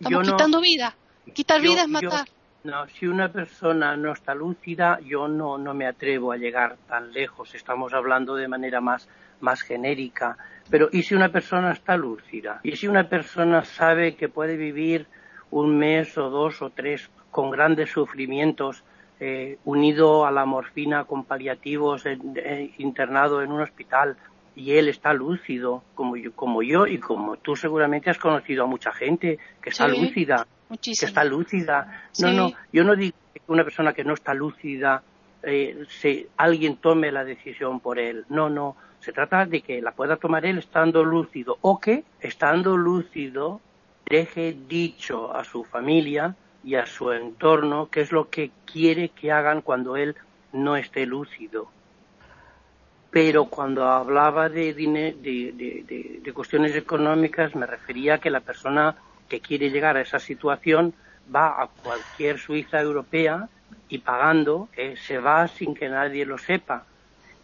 [0.00, 0.94] Estamos quitando vida.
[1.34, 2.26] Quitar vida es matar.
[2.64, 7.12] no, si una persona no está lúcida, yo no, no me atrevo a llegar tan
[7.12, 7.54] lejos.
[7.54, 9.08] Estamos hablando de manera más,
[9.40, 10.36] más genérica.
[10.70, 12.60] Pero ¿y si una persona está lúcida?
[12.62, 15.06] ¿Y si una persona sabe que puede vivir
[15.50, 18.84] un mes o dos o tres con grandes sufrimientos
[19.20, 24.16] eh, unido a la morfina con paliativos eh, internado en un hospital
[24.58, 28.66] y él está lúcido como yo, como yo y como tú seguramente has conocido a
[28.66, 32.02] mucha gente que está lúcida que está lúcida.
[32.18, 35.02] No no yo no digo que una persona que no está lúcida
[35.44, 38.24] eh, se, alguien tome la decisión por él.
[38.28, 42.76] No no se trata de que la pueda tomar él estando lúcido o que estando
[42.76, 43.60] lúcido
[44.06, 49.30] deje dicho a su familia y a su entorno qué es lo que quiere que
[49.30, 50.16] hagan cuando él
[50.52, 51.70] no esté lúcido.
[53.10, 58.96] Pero cuando hablaba de, de, cuestiones económicas me refería a que la persona
[59.28, 60.94] que quiere llegar a esa situación
[61.34, 63.48] va a cualquier Suiza europea
[63.88, 66.84] y pagando eh, se va sin que nadie lo sepa.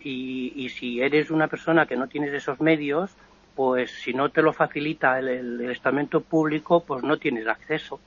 [0.00, 3.10] Y, y, si eres una persona que no tienes esos medios,
[3.54, 8.00] pues si no te lo facilita el estamento público, pues no tienes acceso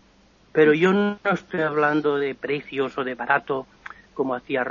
[0.52, 3.66] Pero yo no estoy hablando de precios o de barato,
[4.18, 4.66] como hacía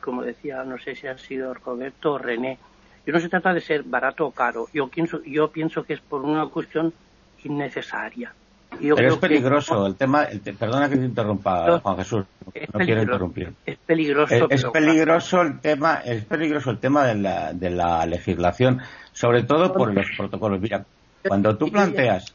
[0.00, 2.58] como decía, no sé si ha sido Roberto o René.
[3.04, 4.68] Yo no se trata de ser barato o caro.
[4.72, 6.94] Yo pienso, yo pienso que es por una cuestión
[7.44, 8.32] innecesaria.
[8.70, 10.26] Pero es peligroso el tema,
[10.58, 12.24] perdona que te interrumpa, Juan Jesús,
[12.72, 13.52] no quiero interrumpir.
[13.64, 14.48] Es peligroso.
[14.50, 18.80] Es, peligroso el tema, es peligroso el tema de la, de la legislación,
[19.12, 20.60] sobre todo por los protocolos.
[20.60, 20.84] Mira,
[21.26, 22.34] cuando tú planteas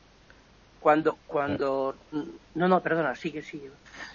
[0.82, 1.96] cuando cuando
[2.56, 3.70] no no perdona sigue sigue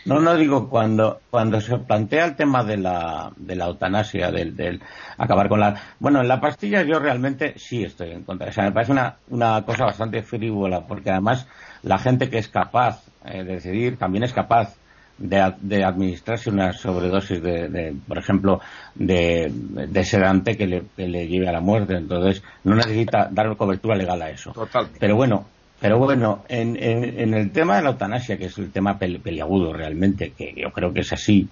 [0.04, 4.56] no no digo cuando cuando se plantea el tema de la de la eutanasia del,
[4.56, 4.82] del
[5.16, 8.64] acabar con la bueno en la pastilla yo realmente sí estoy en contra o sea
[8.64, 11.46] me parece una una cosa bastante frívola porque además
[11.82, 14.76] la gente que es capaz eh, de decidir también es capaz
[15.18, 18.60] de, de, administrarse una sobredosis de, de por ejemplo,
[18.94, 21.96] de, de sedante que le, que le, lleve a la muerte.
[21.96, 24.52] Entonces, no necesita dar cobertura legal a eso.
[24.98, 25.46] Pero bueno,
[25.80, 30.32] pero bueno, en, en, el tema de la eutanasia, que es el tema peliagudo realmente,
[30.32, 31.48] que yo creo que es así,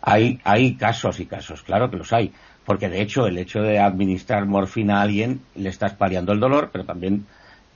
[0.00, 2.32] hay, hay casos y casos, claro que los hay.
[2.64, 6.70] Porque de hecho, el hecho de administrar morfina a alguien le está paliando el dolor,
[6.72, 7.26] pero también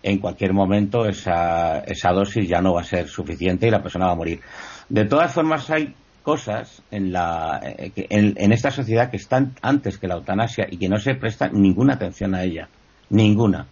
[0.02, 4.06] en cualquier momento esa, esa dosis ya no va a ser suficiente y la persona
[4.06, 4.40] va a morir.
[4.88, 9.98] De todas formas, hay cosas en, la, eh, en, en, esta sociedad que están antes
[9.98, 12.68] que la eutanasia y que no se presta ninguna atención a ella.
[13.10, 13.66] Ninguna.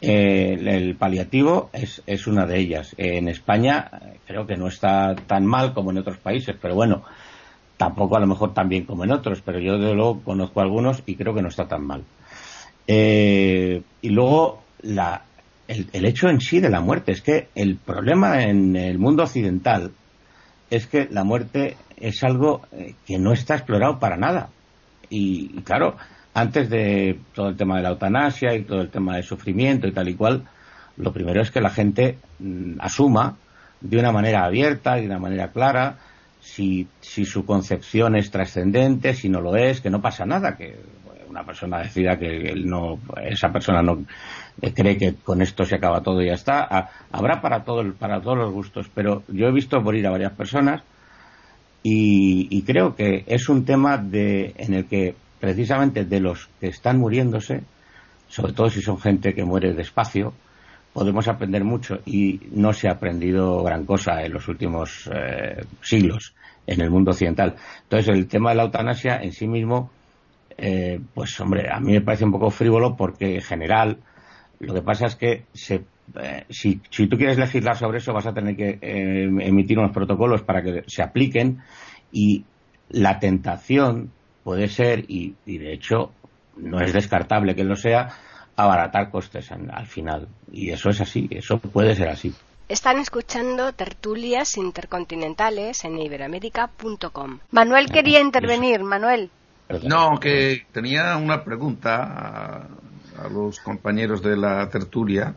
[0.00, 2.94] Eh, el paliativo es, es, una de ellas.
[2.98, 7.02] en España eh, creo que no está tan mal como en otros países, pero bueno,
[7.76, 11.02] tampoco a lo mejor tan bien como en otros, pero yo de luego conozco algunos
[11.06, 12.04] y creo que no está tan mal.
[12.86, 15.22] Eh, y luego la,
[15.68, 19.92] el, hecho en sí de la muerte es que el problema en el mundo occidental
[20.70, 24.50] es que la muerte es algo eh, que no está explorado para nada.
[25.08, 25.96] Y claro,
[26.36, 29.92] antes de todo el tema de la eutanasia y todo el tema del sufrimiento y
[29.92, 30.42] tal y cual,
[30.98, 33.36] lo primero es que la gente mm, asuma
[33.80, 35.96] de una manera abierta, de una manera clara,
[36.38, 40.76] si, si su concepción es trascendente, si no lo es, que no pasa nada, que
[41.26, 44.04] una persona decida que él no, esa persona no
[44.60, 46.90] eh, cree que con esto se acaba todo y ya está.
[47.12, 50.82] habrá para, todo, para todos los gustos, pero yo he visto morir a varias personas
[51.82, 56.68] y, y creo que es un tema de, en el que precisamente de los que
[56.68, 57.62] están muriéndose,
[58.28, 60.32] sobre todo si son gente que muere despacio,
[60.92, 66.34] podemos aprender mucho y no se ha aprendido gran cosa en los últimos eh, siglos
[66.66, 67.56] en el mundo occidental.
[67.82, 69.90] Entonces, el tema de la eutanasia en sí mismo,
[70.56, 73.98] eh, pues hombre, a mí me parece un poco frívolo porque en general
[74.58, 75.84] lo que pasa es que se,
[76.20, 79.92] eh, si, si, tú quieres legislar sobre eso vas a tener que eh, emitir unos
[79.92, 81.58] protocolos para que se apliquen
[82.10, 82.44] y
[82.88, 84.10] la tentación
[84.46, 86.12] puede ser, y, y de hecho
[86.56, 88.16] no es descartable que lo sea,
[88.54, 90.28] abaratar costes en, al final.
[90.52, 92.32] Y eso es así, eso puede ser así.
[92.68, 97.40] Están escuchando tertulias intercontinentales en iberoamérica.com.
[97.50, 99.30] Manuel quería intervenir, Manuel.
[99.82, 102.68] No, que tenía una pregunta a,
[103.24, 105.34] a, los compañeros de la tertulia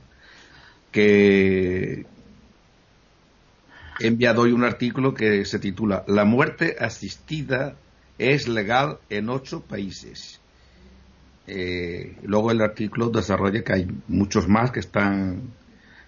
[0.91, 2.05] que
[3.99, 7.73] he enviado hoy un artículo que se titula La muerte asistida
[8.19, 10.39] es legal en ocho países.
[11.47, 15.41] Eh, luego el artículo desarrolla que hay muchos más que están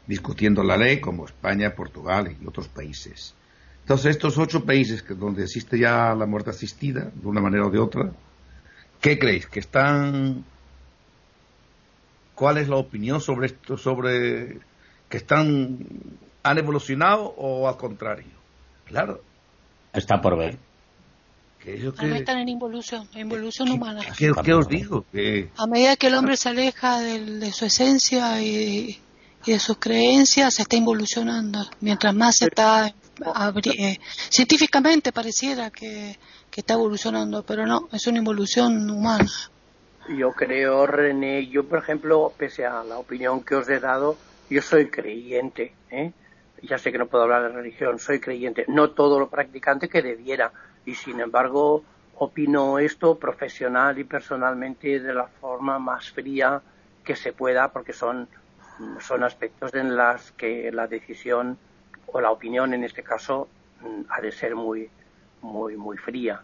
[0.05, 3.33] discutiendo la ley, como España, Portugal y otros países.
[3.81, 7.69] Entonces, estos ocho países que, donde existe ya la muerte asistida, de una manera o
[7.71, 8.11] de otra,
[8.99, 9.47] ¿qué creéis?
[9.47, 10.43] ¿Que están...
[12.35, 13.77] ¿Cuál es la opinión sobre esto?
[13.77, 14.59] ¿Sobre
[15.09, 15.79] que están...
[16.43, 18.31] han evolucionado o al contrario?
[18.85, 19.21] Claro.
[19.93, 20.57] Está por ver.
[21.63, 22.15] Que ellos que...
[22.15, 24.01] están en involución, en involución humana.
[24.17, 25.05] ¿Qué, ¿Qué, os digo?
[25.11, 25.49] Que...
[25.57, 28.99] A medida que el hombre se aleja de, de su esencia y,
[29.45, 31.59] y, de sus creencias, se está involucionando.
[31.79, 32.87] Mientras más se está...
[32.87, 36.17] Eh, científicamente pareciera que,
[36.49, 39.29] que está evolucionando, pero no, es una involución humana.
[40.09, 44.17] Yo creo, René, yo por ejemplo, pese a la opinión que os he dado,
[44.49, 46.11] yo soy creyente, ¿eh?
[46.63, 50.01] ya sé que no puedo hablar de religión, soy creyente, no todo lo practicante que
[50.01, 50.51] debiera,
[50.85, 51.83] y sin embargo
[52.15, 56.61] opino esto profesional y personalmente de la forma más fría
[57.03, 58.27] que se pueda porque son,
[58.99, 61.57] son aspectos en los que la decisión
[62.07, 63.47] o la opinión en este caso
[63.81, 64.89] mm, ha de ser muy
[65.41, 66.41] muy muy fría.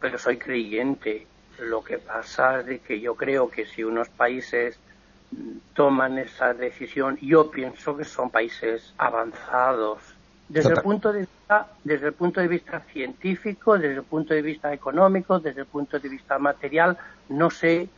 [0.00, 1.26] Pero soy creyente.
[1.60, 4.78] Lo que pasa es de que yo creo que si unos países
[5.30, 10.00] mm, toman esa decisión yo pienso que son países avanzados
[10.50, 14.42] desde el punto de vista desde el punto de vista científico desde el punto de
[14.42, 16.96] vista económico desde el punto de vista material
[17.28, 17.88] no sé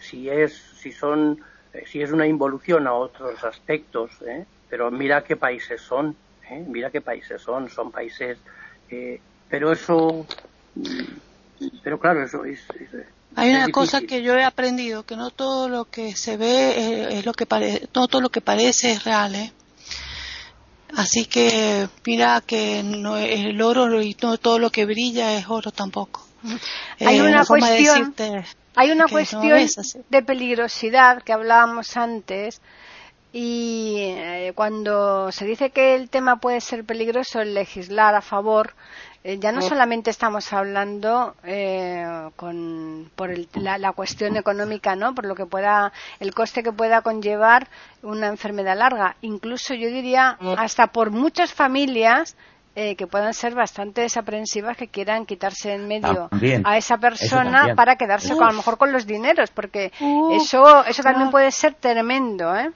[0.00, 1.38] si es si son
[1.72, 4.44] eh, si es una involución a otros aspectos ¿eh?
[4.68, 6.16] pero mira qué países son
[6.50, 6.64] ¿eh?
[6.68, 8.36] Mira qué países son, son países...
[8.90, 10.26] Eh, pero eso...
[10.74, 12.58] mm, Pero claro, eso es...
[12.70, 13.06] es-
[13.36, 16.70] Hay es una cosa que yo he aprendido, que no todo lo que se ve
[16.76, 19.52] eh, es lo que parece, no todo lo que parece es real, ¿eh?
[20.96, 25.70] Así que mira que no el oro y no todo lo que brilla es oro
[25.70, 26.26] tampoco.
[27.00, 28.44] Hay Eh, una forma de cuestión- decirte
[28.76, 29.66] Hay una no cuestión
[30.08, 32.60] de peligrosidad que hablábamos antes
[33.32, 38.74] y eh, cuando se dice que el tema puede ser peligroso, el legislar a favor,
[39.22, 42.04] eh, ya no solamente estamos hablando eh,
[42.36, 45.14] con, por el- la, la cuestión económica, ¿no?
[45.14, 47.68] Por lo que pueda, el coste que pueda conllevar
[48.02, 49.16] una enfermedad larga.
[49.20, 52.34] Incluso yo diría hasta por muchas familias
[52.76, 56.62] eh, que puedan ser bastante desaprensivas que quieran quitarse en medio También.
[56.64, 59.92] a esa persona para quedarse con, a lo mejor con los dineros, porque
[60.32, 62.70] eso, eso también puede ser tremendo, ¿eh?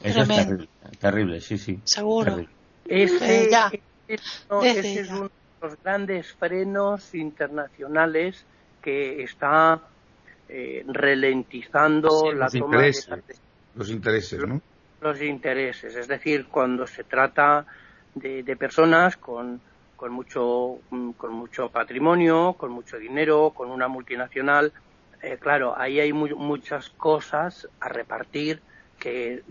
[0.00, 0.44] Eso es Tremendo.
[0.46, 0.68] terrible,
[1.00, 1.80] terrible, sí, sí.
[1.84, 2.34] Seguro.
[2.36, 2.54] Terrible.
[2.84, 3.66] Ese, Eh, ya.
[3.66, 5.28] ese es ese es ya.
[5.60, 8.46] Los grandes frenos internacionales
[8.80, 9.90] que está
[10.48, 13.06] eh, ralentizando Sí, la los toma intereses.
[13.06, 13.40] de
[13.72, 14.60] Los intereses, ¿no?
[15.00, 17.66] los intereses, es decir, cuando se trata
[18.14, 19.62] de, de personas con,
[19.94, 24.72] con, mucho, mm, con mucho patrimonio, con mucho dinero, con una multinacional,
[25.20, 28.64] eh, claro, ahí hay mu- muchas cosas a repartir
[28.98, 29.42] que,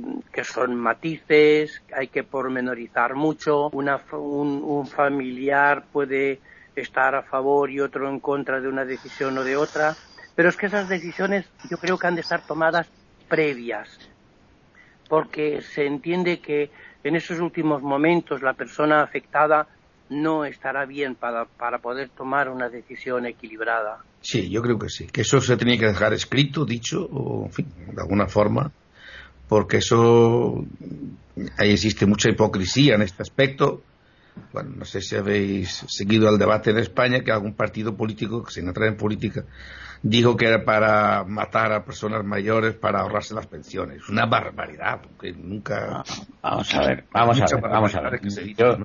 [0.44, 6.40] son matices, hay que pormenorizar mucho, una, un, un familiar puede
[6.76, 9.96] estar a favor y otro en contra de una decisión o de otra,
[10.36, 12.88] pero es que esas decisiones yo creo que han de estar tomadas
[13.28, 13.98] previas,
[15.10, 16.70] porque se entiende que
[17.04, 19.68] en esos últimos momentos la persona afectada
[20.10, 24.00] no estará bien para, para poder tomar una decisión equilibrada.
[24.22, 25.08] Sí, yo creo que sí.
[25.08, 28.72] Que eso se tenía que dejar escrito, dicho, o en fin, de alguna forma,
[29.48, 30.66] porque eso.
[31.58, 33.84] Ahí existe mucha hipocresía en este aspecto.
[34.54, 38.52] Bueno, no sé si habéis seguido el debate en España que algún partido político, que
[38.52, 39.46] sin entrar en política,
[40.02, 44.08] dijo que era para matar a personas mayores para ahorrarse las pensiones.
[44.10, 46.04] Una barbaridad, porque nunca.
[46.42, 48.32] Vamos a ver, vamos a ver, vamos a ver.
[48.32, 48.78] se Yo,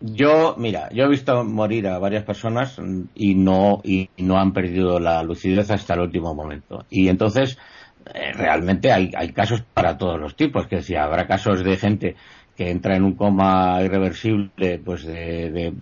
[0.00, 2.78] yo, mira, yo he visto morir a varias personas
[3.14, 6.84] y no y no han perdido la lucidez hasta el último momento.
[6.90, 7.58] Y entonces,
[8.04, 12.16] realmente hay, hay casos para todos los tipos, que si habrá casos de gente
[12.56, 15.72] que entra en un coma irreversible pues de,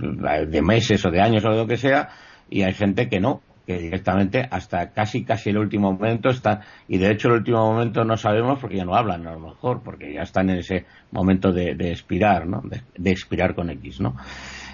[0.49, 2.09] de, meses o de años o de lo que sea,
[2.49, 6.99] y hay gente que no, que directamente hasta casi casi el último momento está y
[6.99, 10.13] de hecho el último momento no sabemos porque ya no hablan a lo mejor porque
[10.13, 14.17] ya están en ese momento de, de expirar no de, expirar con X no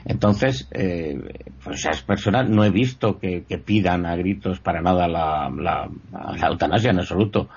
[0.05, 1.18] entonces eh,
[1.62, 6.49] pues esas personas no he visto que, pidan a gritos para nada la, la, la,
[6.49, 7.49] eutanasia en absoluto.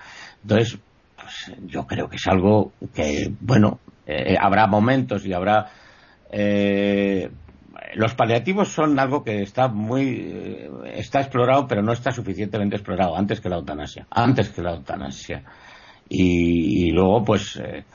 [0.41, 0.79] Entonces
[1.15, 5.67] pues, yo creo que es algo que bueno eh, habrá momentos y habrá
[6.31, 7.29] eh,
[7.93, 13.15] los paliativos son algo que está muy eh, está explorado pero no está suficientemente explorado
[13.15, 15.43] antes que la eutanasia antes que la eutanasia.
[16.13, 17.85] Y, y luego pues eh,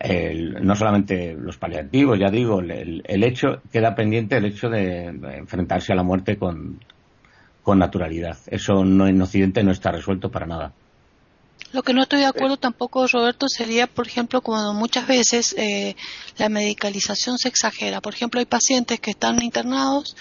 [0.00, 5.04] el, no solamente los paliativos ya digo el, el, hecho queda pendiente el hecho de,
[5.36, 6.80] enfrentarse a la muerte con,
[7.62, 8.38] con naturalidad.
[8.46, 10.72] Eso no en Occidente no está resuelto para nada.
[11.72, 15.94] Lo que no estoy de acuerdo tampoco, Roberto, sería, por ejemplo, cuando muchas veces eh,
[16.36, 18.00] la medicalización se exagera.
[18.00, 20.16] Por ejemplo, hay pacientes que están internados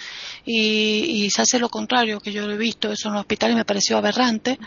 [0.45, 3.55] y, y, se hace lo contrario, que yo lo he visto eso en los hospitales
[3.55, 4.59] me pareció aberrante,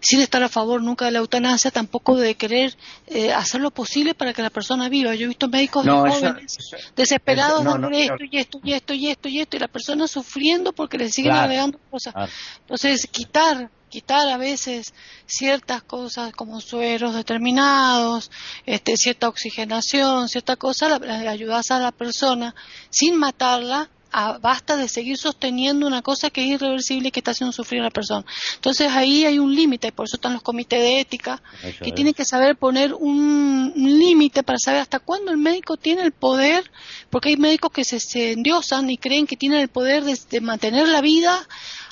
[0.00, 2.76] sin estar a favor nunca de la eutanasia, tampoco de querer
[3.06, 5.14] eh, hacer lo posible para que la persona viva.
[5.14, 8.60] Yo he visto médicos no, jóvenes eso, eso, desesperados eso, no, no, esto y esto
[8.62, 11.78] y esto y esto y esto y la persona sufriendo porque le siguen claro, agregando
[11.90, 12.14] cosas.
[12.14, 12.32] claro.
[12.60, 14.94] Entonces, quitar quitar a veces
[15.26, 18.30] ciertas cosas como sueros determinados,
[18.64, 22.54] este, cierta oxigenación, cierta cosa, le ayudas a la persona
[22.88, 27.32] sin matarla, a, basta de seguir sosteniendo una cosa que es irreversible y que está
[27.32, 28.24] haciendo sufrir a la persona.
[28.54, 31.94] Entonces ahí hay un límite, por eso están los comités de ética, eso que es.
[31.94, 36.12] tienen que saber poner un, un límite para saber hasta cuándo el médico tiene el
[36.12, 36.70] poder,
[37.10, 40.40] porque hay médicos que se, se endiosan y creen que tienen el poder de, de
[40.40, 41.46] mantener la vida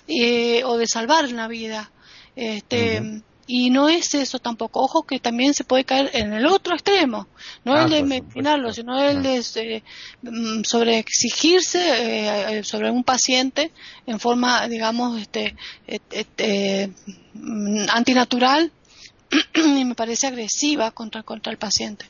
[0.06, 1.90] eh, o de salvar la vida.
[2.34, 3.22] Este, uh -huh.
[3.50, 4.80] Y no es eso tampoco.
[4.82, 7.26] Ojo que también se puede caer en el otro extremo.
[7.64, 9.82] No ah, el de medicinarlo, sino el de eh,
[10.64, 13.72] sobre exigirse eh, sobre un paciente
[14.06, 16.92] en forma, digamos, este, este
[17.88, 18.70] antinatural
[19.54, 22.04] y me parece agresiva contra, contra el paciente.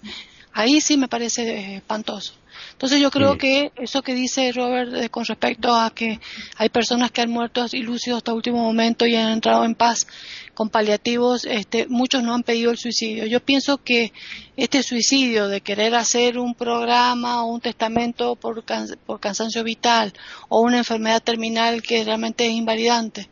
[0.52, 2.34] Ahí sí me parece espantoso.
[2.78, 6.20] Entonces yo creo que eso que dice Robert eh, con respecto a que
[6.58, 10.06] hay personas que han muerto ilúcidos hasta último momento y han entrado en paz
[10.54, 13.26] con paliativos, este, muchos no han pedido el suicidio.
[13.26, 14.12] Yo pienso que
[14.56, 18.62] este suicidio de querer hacer un programa o un testamento por,
[19.04, 20.12] por cansancio vital
[20.48, 23.28] o una enfermedad terminal que realmente es invalidante,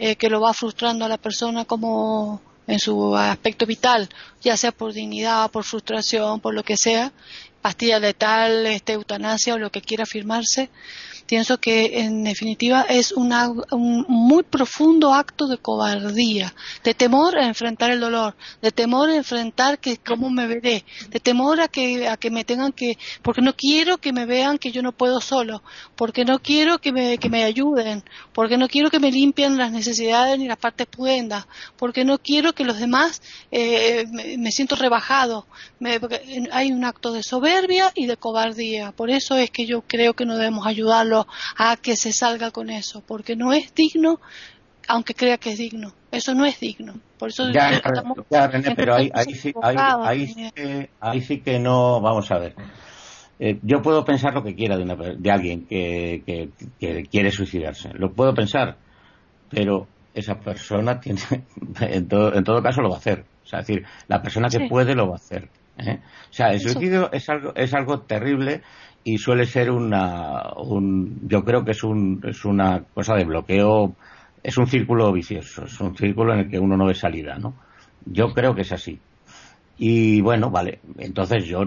[0.00, 4.08] eh, que lo va frustrando a la persona como en su aspecto vital,
[4.42, 7.12] ya sea por dignidad, por frustración, por lo que sea,
[7.60, 10.70] pastilla letal, este, eutanasia o lo que quiera firmarse,
[11.28, 13.28] pienso que en definitiva es un
[14.08, 19.78] muy profundo acto de cobardía, de temor a enfrentar el dolor, de temor a enfrentar
[19.78, 23.54] que cómo me veré, de temor a que, a que me tengan que, porque no
[23.54, 25.62] quiero que me vean que yo no puedo solo,
[25.96, 28.02] porque no quiero que me, que me ayuden,
[28.32, 32.54] porque no quiero que me limpien las necesidades ni las partes pudendas, porque no quiero
[32.54, 33.20] que los demás
[33.50, 34.06] eh,
[34.38, 35.46] me, siento rebajado.
[36.52, 38.92] hay un acto de soberbia y de cobardía.
[38.92, 41.17] Por eso es que yo creo que no debemos ayudarlo
[41.56, 44.20] a que se salga con eso, porque no es digno,
[44.88, 45.92] aunque crea que es digno.
[46.10, 46.94] Eso no es digno.
[47.18, 47.82] Por eso ya,
[48.76, 49.52] pero ahí, sí,
[51.00, 52.54] ahí, sí que, no, vamos a ver.
[53.40, 56.22] Eh, yo puedo pensar lo que quiera de, una, de alguien que,
[56.78, 57.90] que, quiere suicidarse.
[57.94, 58.76] Lo puedo pensar,
[59.50, 61.20] pero esa persona tiene,
[61.80, 63.24] en todo, en todo caso lo va a hacer.
[63.44, 65.48] O sea, es decir, la persona que puede lo va a hacer.
[65.78, 66.00] ¿eh?
[66.30, 68.62] O sea, el suicidio es algo, es algo terrible
[69.08, 73.96] y suele ser una, un, yo creo que es, un, es una cosa de bloqueo,
[74.42, 77.54] es un círculo vicioso, es un círculo en el que uno no ve salida, ¿no?
[78.04, 79.00] Yo creo que es así.
[79.78, 81.62] Y bueno, vale, entonces yo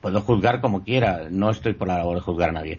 [0.00, 2.78] puedo juzgar como quiera, no estoy por la labor de juzgar a nadie.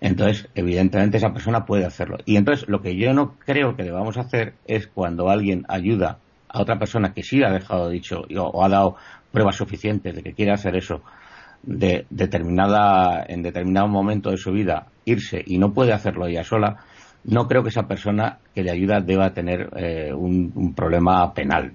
[0.00, 2.18] Entonces, evidentemente esa persona puede hacerlo.
[2.26, 6.62] Y entonces lo que yo no creo que debamos hacer es cuando alguien ayuda a
[6.62, 8.94] otra persona que sí ha dejado dicho o ha dado
[9.32, 11.02] pruebas suficientes de que quiere hacer eso,
[11.62, 16.84] de determinada, en determinado momento de su vida irse y no puede hacerlo ella sola,
[17.24, 21.74] no creo que esa persona que le ayuda deba tener eh, un, problema penal.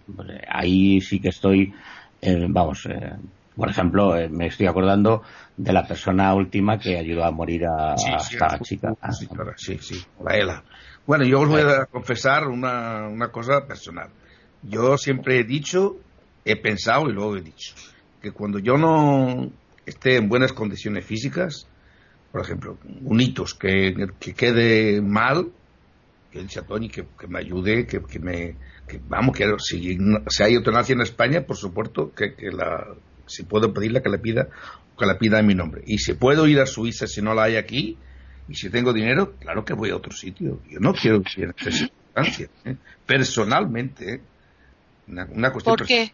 [0.49, 1.73] Ahí sí que estoy,
[2.21, 3.13] eh, vamos, eh,
[3.55, 5.21] por ejemplo, me estoy acordando
[5.55, 8.93] de la persona última que ayudó a morir a, esta chica.
[9.55, 10.63] Sí, sí, la
[11.05, 14.09] Bueno, yo os voy a confesar una, una cosa personal.
[14.63, 15.97] Yo siempre he dicho,
[16.43, 17.75] he pensado y luego he dicho,
[18.19, 19.51] que cuando yo no
[19.85, 21.67] esté en buenas condiciones físicas,
[22.31, 23.93] por ejemplo, un hitos que,
[24.35, 25.51] quede mal,
[26.31, 28.55] que el Tony que, que me ayude, que, me,
[29.07, 32.87] vamos, que si, si, hay eutanasia en España, por supuesto, que, la,
[33.25, 34.49] si puedo pedirla, que le pida,
[34.97, 35.83] que la pida en mi nombre.
[35.85, 37.97] Y si puedo ir a Suiza si no la hay aquí,
[38.47, 40.61] y si tengo dinero, claro que voy a otro sitio.
[40.69, 41.69] Yo no quiero que esta
[42.65, 42.77] ¿eh?
[43.05, 44.21] personalmente, ¿eh?
[45.07, 46.13] una, cuestión ¿Por qué?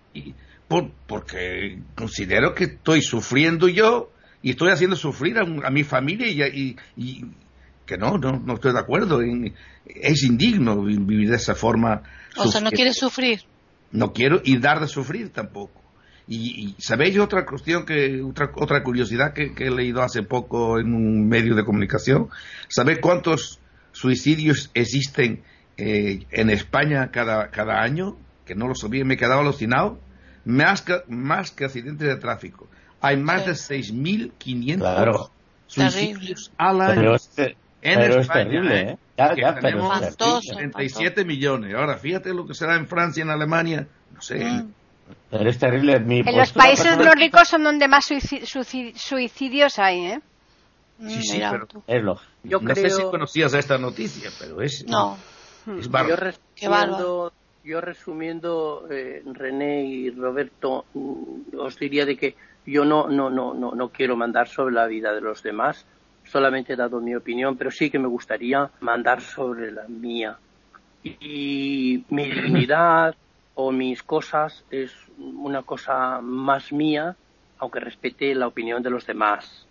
[1.08, 4.12] Porque considero que estoy sufriendo yo
[4.42, 6.76] y estoy haciendo sufrir a, mi familia y,
[7.86, 9.22] que no, no, estoy de acuerdo.
[9.22, 12.04] es indigno vivir de esa forma.
[12.38, 13.42] O sea, no quieres sufrir.
[13.92, 15.82] No quiero y dar de sufrir tampoco.
[16.28, 21.28] Y, sabéis otra cuestión que otra otra curiosidad que, he leído hace poco en un
[21.28, 22.30] medio de comunicación.
[22.70, 23.60] ¿Sabéis cuántos
[23.92, 25.44] suicidios existen
[25.76, 28.16] eh, en España cada, cada año?
[28.46, 30.00] Que no lo sabía, me he quedado alucinado
[30.46, 32.68] más que, más que accidentes de tráfico.
[33.02, 35.30] Hay más de 6.500
[35.68, 36.96] suicidios al año.
[36.96, 37.32] Pero es,
[37.82, 38.98] en España, terrible, ¿eh?
[39.18, 41.74] Ya, ya, tenemos 37 millones.
[41.74, 44.44] Ahora, fíjate lo que será en Francia, en Alemania, no sé.
[44.44, 44.72] Mm.
[45.30, 46.00] Pero es terrible.
[46.00, 50.20] Mi en los países nórdicos son donde más suicidios hay, ¿eh?
[51.00, 52.20] Sí, mm, sí, pero es lo...
[52.44, 54.86] Yo no sé si conocías esta noticia, pero es...
[54.88, 55.18] No.
[55.80, 57.32] Es bárbaro
[57.64, 62.36] yo resumiendo, eh, René y Roberto, mm, os diría de que
[62.66, 65.86] yo no, no, no, no, no quiero mandar sobre la vida de los demás,
[66.26, 70.38] solamente he dado mi opinión, pero sí que me gustaría mandar sobre la mía.
[71.04, 73.16] Y, mi dignidad
[73.56, 77.16] o mis cosas es una cosa más mía,
[77.58, 79.68] aunque respete la opinión de los demás.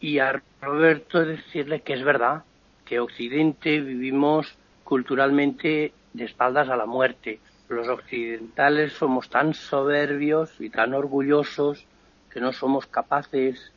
[0.00, 2.44] Y a Roberto decirle que es verdad,
[2.84, 7.40] que Occidente vivimos culturalmente de espaldas a la muerte.
[7.68, 11.86] Los occidentales somos tan soberbios y tan orgullosos
[12.30, 13.72] que no somos capaces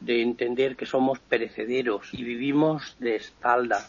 [0.00, 3.88] de entender que somos perecederos y vivimos de espalda.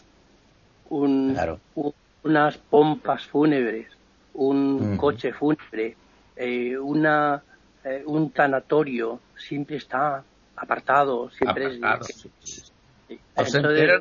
[0.90, 3.86] unas pompas fúnebres,
[4.34, 5.96] un coche fúnebre,
[6.36, 7.42] eh, una,
[7.84, 10.22] eh, un tanatorio, siempre está
[10.56, 11.80] apartado, siempre es...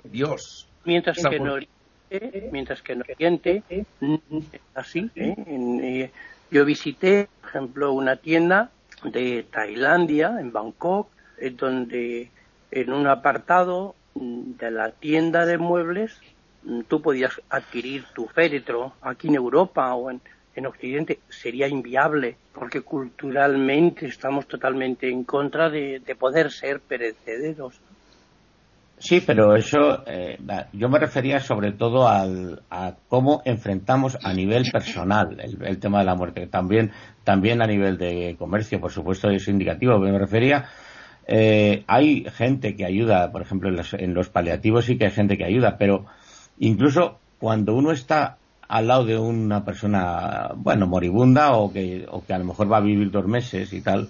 [0.03, 0.67] Dios.
[0.85, 1.57] Mientras que no
[2.51, 3.63] mientras que en Oriente
[4.75, 5.09] así.
[5.15, 5.35] ¿eh?
[5.47, 6.11] Eh,
[6.49, 8.71] yo visité, por ejemplo, una tienda
[9.03, 11.09] de Tailandia, en Bangkok,
[11.53, 12.31] donde
[12.71, 16.19] en un apartado de la tienda de muebles
[16.87, 20.21] tú podías adquirir tu féretro aquí en Europa o en,
[20.55, 27.79] en Occidente sería inviable porque culturalmente estamos totalmente en contra de, poder ser perecederos.
[28.99, 30.39] Sí, pero eso eh,
[30.73, 36.05] yo me refería sobre todo al, a cómo enfrentamos a nivel personal el, tema de
[36.05, 36.47] la muerte.
[36.47, 36.91] También,
[37.23, 39.99] también a nivel de comercio, por supuesto, es indicativo.
[39.99, 40.65] Me refería,
[41.27, 45.11] eh, hay gente que ayuda, por ejemplo, en los, en los paliativos sí que hay
[45.11, 46.05] gente que ayuda, pero
[46.57, 48.37] incluso cuando uno está
[48.67, 52.77] al lado de una persona, bueno, moribunda o que, o que a lo mejor va
[52.77, 54.09] a vivir dos meses y tal,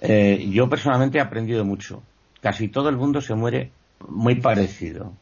[0.00, 2.04] eh, yo personalmente he aprendido mucho.
[2.40, 3.72] Casi todo el mundo se muere
[4.08, 5.12] muy parecido.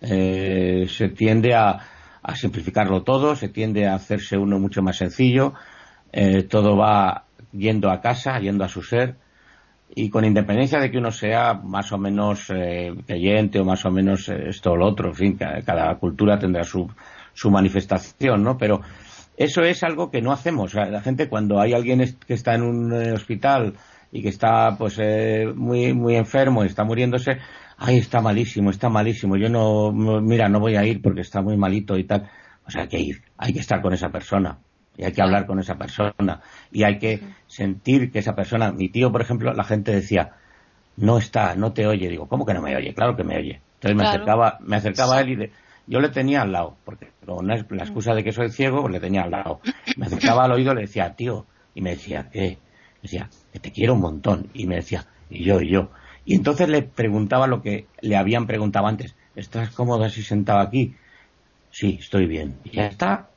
[0.00, 1.80] Eh, se tiende a,
[2.22, 5.54] a, simplificarlo todo, se tiende a hacerse uno mucho más sencillo,
[6.12, 9.16] eh, todo va yendo a casa, yendo a su ser,
[9.94, 12.52] y con independencia de que uno sea más o menos
[13.06, 16.90] creyente o más o menos esto o lo otro, en fin, cada cultura tendrá su,
[17.32, 18.58] su manifestación, ¿no?
[18.58, 18.80] Pero
[19.36, 20.74] eso es algo que no hacemos.
[20.74, 23.74] la gente cuando hay alguien que está en un eh, hospital
[24.10, 27.38] y que está pues eh, muy muy enfermo y está muriéndose,
[27.78, 29.36] ay, está malísimo, está malísimo.
[29.36, 32.28] Yo no, mira, no voy a ir porque está muy malito y tal.
[32.66, 34.58] O sea, hay que ir, hay que estar con esa persona
[34.96, 36.40] y hay que hablar con esa persona
[36.72, 40.32] y hay que sentir que esa persona, mi tío, por ejemplo, la gente decía,
[40.96, 42.08] no está, no te oye.
[42.08, 42.94] Digo, ¿cómo que no me oye?
[42.94, 43.60] Claro que me oye.
[43.74, 45.52] Entonces me acercaba, me acercaba a él y de,
[45.86, 49.00] yo le tenía al lado, porque con la excusa de que soy ciego, pues le
[49.00, 49.60] tenía al lado.
[49.96, 52.58] Me acercaba al oído, le decía, tío, y me decía, ¿qué?
[52.96, 54.48] Me decía, que te quiero un montón.
[54.54, 55.90] Y me decía, y yo, y yo.
[56.26, 59.14] Y entonces le preguntaba lo que le habían preguntado antes.
[59.36, 60.94] ¿Estás cómodo así sentado aquí?
[61.70, 62.56] Sí, estoy bien.
[62.64, 63.28] Y ya está.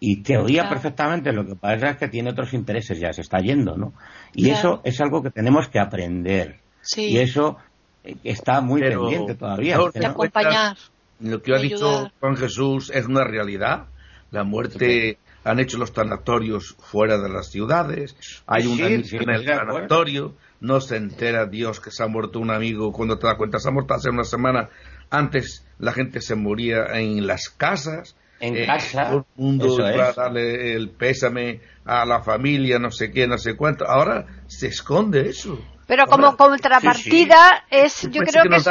[0.00, 1.32] Y te oía perfectamente.
[1.32, 3.92] Lo que pasa es que tiene otros intereses, ya se está yendo, ¿no?
[4.34, 6.58] Y eso es algo que tenemos que aprender.
[6.80, 7.10] Sí.
[7.10, 7.58] Y eso
[8.02, 9.76] eh, está muy pendiente todavía.
[9.76, 10.76] acompañar.
[11.20, 13.86] Lo que ha dicho Juan Jesús es una realidad.
[14.32, 18.16] La muerte han hecho los tanatorios fuera de las ciudades.
[18.46, 20.34] Hay una en el tanatorio.
[20.62, 23.58] No se entera Dios que se ha muerto un amigo cuando te das cuenta.
[23.58, 24.68] Se ha muerto hace una semana.
[25.10, 28.14] Antes la gente se moría en las casas.
[28.38, 29.08] En eh, casa.
[29.08, 33.38] Todo el mundo iba a darle el pésame a la familia, no sé qué, no
[33.38, 33.88] sé cuánto.
[33.88, 35.58] Ahora se esconde eso.
[35.88, 38.62] Pero como contrapartida es, yo creo que,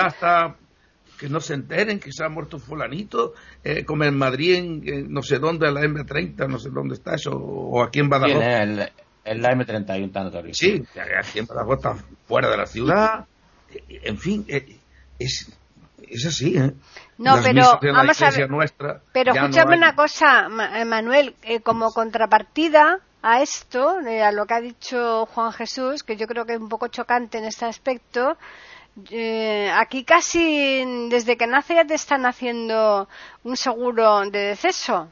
[1.20, 3.34] que no se enteren que se ha muerto fulanito,
[3.66, 7.32] eh, como en Madrid, en, no sé dónde, la M30, no sé dónde está eso,
[7.32, 8.42] o aquí en Badajoz.
[8.42, 8.90] en
[9.26, 10.54] la M31 tanatorio.
[10.54, 10.84] Sí,
[11.18, 11.96] aquí en Badajoz está
[12.28, 13.26] fuera de la ciudad.
[13.88, 14.78] En fin, eh,
[15.20, 15.52] es,
[16.08, 16.74] es así, ¿eh?
[17.18, 18.50] No, pero vamos a ver.
[19.14, 25.28] pero escúchame una cosa, eh, Manuel, como contrapartida a esto, a lo que ha dicho
[25.28, 28.38] Juan Jesús, que yo creo que es un poco chocante en este aspecto,
[29.10, 33.08] eh, aquí casi desde que nace ya te están haciendo
[33.44, 35.10] un seguro de deceso.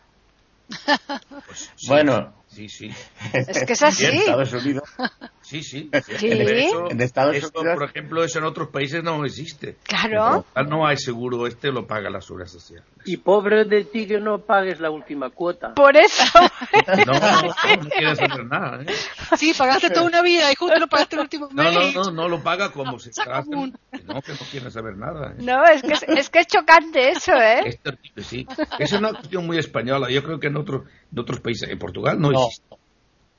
[1.48, 2.92] Pues bueno, Sí, sí.
[3.34, 4.06] Es que es así.
[4.06, 4.90] En Estados Unidos.
[5.50, 5.90] Sí, sí.
[6.22, 7.52] En, Estados Unidos.
[7.52, 9.78] Por ejemplo, eso en otros países no existe.
[9.84, 10.46] Claro.
[10.68, 12.84] No hay seguro, este lo paga la seguridad social.
[13.06, 15.74] Y pobre de ti que no pagues la última cuota.
[15.74, 16.24] Por eso.
[17.08, 18.84] no, no, quieres saber nada.
[18.84, 18.94] ¿eh?
[19.38, 21.74] Sí, pagaste toda una vida y justo lo pagaste el último mes.
[21.74, 25.32] No, no, no, no lo paga como si No, que no quieres saber nada.
[25.32, 25.36] ¿eh?
[25.40, 27.62] No, es que es, que es chocante eso, ¿eh?
[27.66, 28.46] Es terrible, sí.
[28.78, 30.12] Es una cuestión muy española.
[30.12, 31.70] Yo creo que en otros de otros países.
[31.70, 32.79] En Portugal no, existe.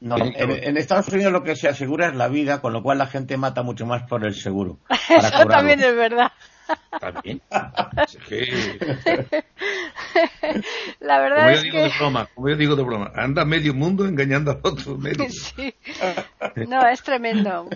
[0.01, 3.07] No, en, Estados Unidos lo que se asegura es la vida, con lo cual la
[3.07, 4.79] gente mata mucho más por el seguro.
[5.11, 6.33] Eso también es verdad.
[7.01, 7.43] También.
[11.01, 11.83] La verdad como es yo digo que...
[11.83, 15.27] de broma, como yo digo de broma, anda medio mundo engañando a otro medio.
[15.31, 15.75] Sí.
[16.69, 17.69] No, es tremendo.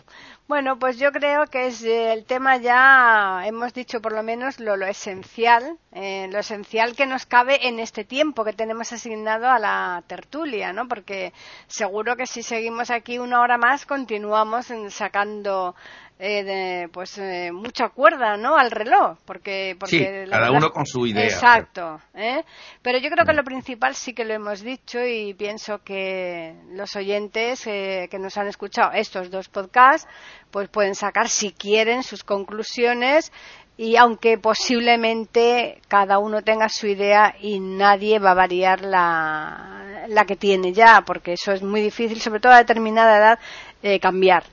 [0.47, 4.61] Bueno, pues yo creo que es eh, el tema ya, hemos dicho por lo menos
[4.61, 9.59] lo, esencial, eh, lo esencial que nos cabe en este tiempo que tenemos asignado a
[9.59, 10.87] la tertulia, ¿no?
[10.87, 11.33] Porque
[11.67, 15.75] seguro que si seguimos aquí una hora más continuamos sacando
[16.19, 20.87] eh, de, pues eh, mucha cuerda no al reloj porque, porque sí, cada uno con
[20.87, 22.45] su idea exacto ¿eh?
[22.83, 26.95] pero yo creo que lo principal sí que lo hemos dicho y pienso que los
[26.95, 30.09] oyentes eh, que nos han escuchado estos dos podcasts
[30.53, 33.33] pues pueden sacar si quieren sus conclusiones
[33.77, 40.25] y aunque posiblemente cada uno tenga su idea y nadie va a variar la, la
[40.27, 43.39] que tiene ya, porque eso es muy difícil, sobre todo a determinada edad,
[43.83, 44.45] eh, cambiar.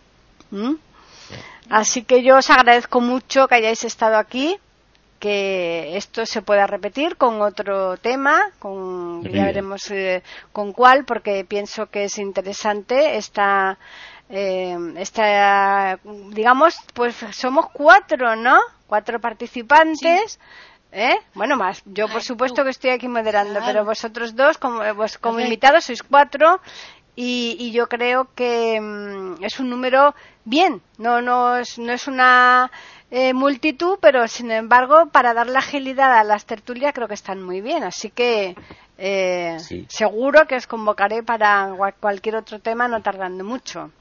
[1.71, 4.59] Así que yo os agradezco mucho que hayáis estado aquí,
[5.19, 11.45] que esto se pueda repetir con otro tema, con, ya veremos eh, con cuál, porque
[11.45, 13.77] pienso que es interesante esta
[14.29, 15.99] eh, esta,
[16.29, 18.59] digamos, pues somos cuatro, ¿no?
[18.87, 20.39] Cuatro participantes.
[20.93, 21.15] ¿Eh?
[21.33, 21.81] Bueno, más.
[21.85, 26.03] Yo, por supuesto, que estoy aquí moderando, pero vosotros dos, como, pues, como invitados, sois
[26.03, 26.59] cuatro.
[27.15, 30.81] Y, yo creo que mm, es un número bien.
[30.97, 32.71] No, no, es, no es una
[33.09, 37.43] eh, multitud, pero sin embargo, para dar la agilidad a las tertulias, creo que están
[37.43, 37.83] muy bien.
[37.83, 38.55] Así que
[38.97, 39.57] eh,
[39.87, 43.91] seguro que os convocaré para cualquier otro tema, no tardando mucho.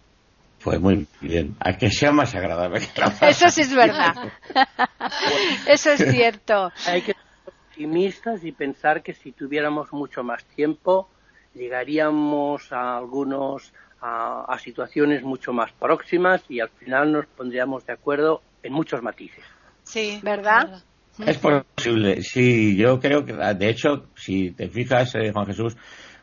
[0.63, 2.87] Pues muy bien, a que sea más agradable.
[3.23, 4.15] Eso sí es verdad.
[5.67, 6.71] Eso es cierto.
[6.87, 11.09] Hay que ser optimistas y pensar que si tuviéramos mucho más tiempo,
[11.55, 18.43] llegaríamos a algunos a, situaciones mucho más próximas y al final nos pondríamos de acuerdo
[18.63, 19.45] en muchos matices.
[19.83, 20.83] Sí, ¿verdad?
[21.27, 25.77] Es posible, sí, yo creo que, de hecho, si te fijas, eh, Juan Jesús,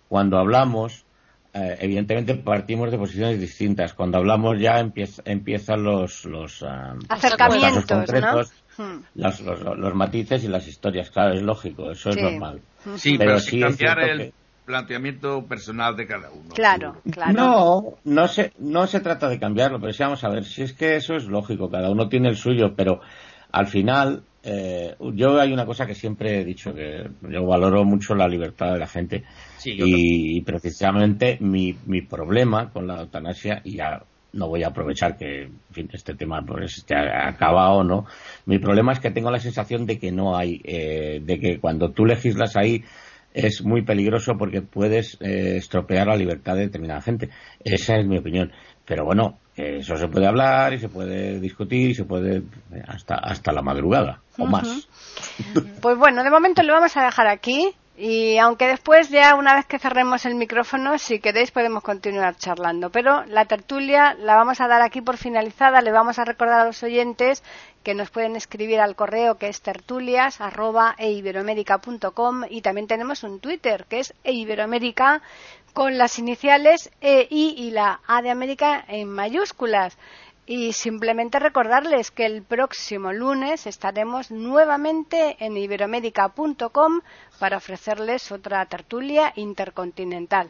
[0.08, 1.06] cuando hablamos
[1.54, 3.94] eh, evidentemente partimos de posiciones distintas.
[3.94, 8.98] Cuando hablamos ya empiezan los, los ah, acercamientos, concretos, hmm.
[9.16, 11.10] los, matices y las historias.
[11.10, 12.62] Claro, es lógico, eso es normal.
[12.98, 14.34] Sí, pero, sí cambiar el
[14.68, 16.54] planteamiento personal de cada uno.
[16.54, 17.34] Claro, claro.
[17.34, 20.74] No, no se, no se trata de cambiarlo, pero sí vamos a ver, si es
[20.74, 23.00] que eso es lógico, cada uno tiene el suyo, pero
[23.52, 28.14] al final eh, yo hay una cosa que siempre he dicho, que yo valoro mucho
[28.14, 29.24] la libertad de la gente
[29.64, 34.04] y, precisamente mi, mi problema con la eutanasia, y ya
[34.34, 35.50] no voy a aprovechar que
[35.94, 38.06] este tema pues esté acabado o no,
[38.46, 41.92] mi problema es que tengo la sensación de que no hay, eh, de que cuando
[41.92, 42.84] tú legislas ahí
[43.38, 47.30] es muy peligroso porque puedes eh, estropear la libertad de determinada gente.
[47.64, 48.52] Esa es mi opinión.
[48.86, 52.44] Pero bueno, eso se puede hablar y se puede discutir y se puede
[52.88, 54.88] hasta, hasta la madrugada o más.
[55.82, 57.76] Pues bueno, de momento lo vamos a dejar aquí.
[58.00, 62.92] Y aunque después, ya una vez que cerremos el micrófono, si queréis podemos continuar charlando.
[62.92, 65.82] Pero la tertulia la vamos a dar aquí por finalizada.
[65.82, 67.42] Le vamos a recordar a los oyentes
[67.82, 74.02] que nos pueden escribir al correo que es tertulias.eiberoamerica.com y también tenemos un Twitter que
[74.02, 75.24] es eiberoamerica
[75.74, 79.98] con las iniciales E, I y la A de América en mayúsculas.
[80.50, 87.02] Y simplemente recordarles que el próximo lunes estaremos nuevamente en iberoamérica.com
[87.38, 90.50] para ofrecerles otra tertulia intercontinental.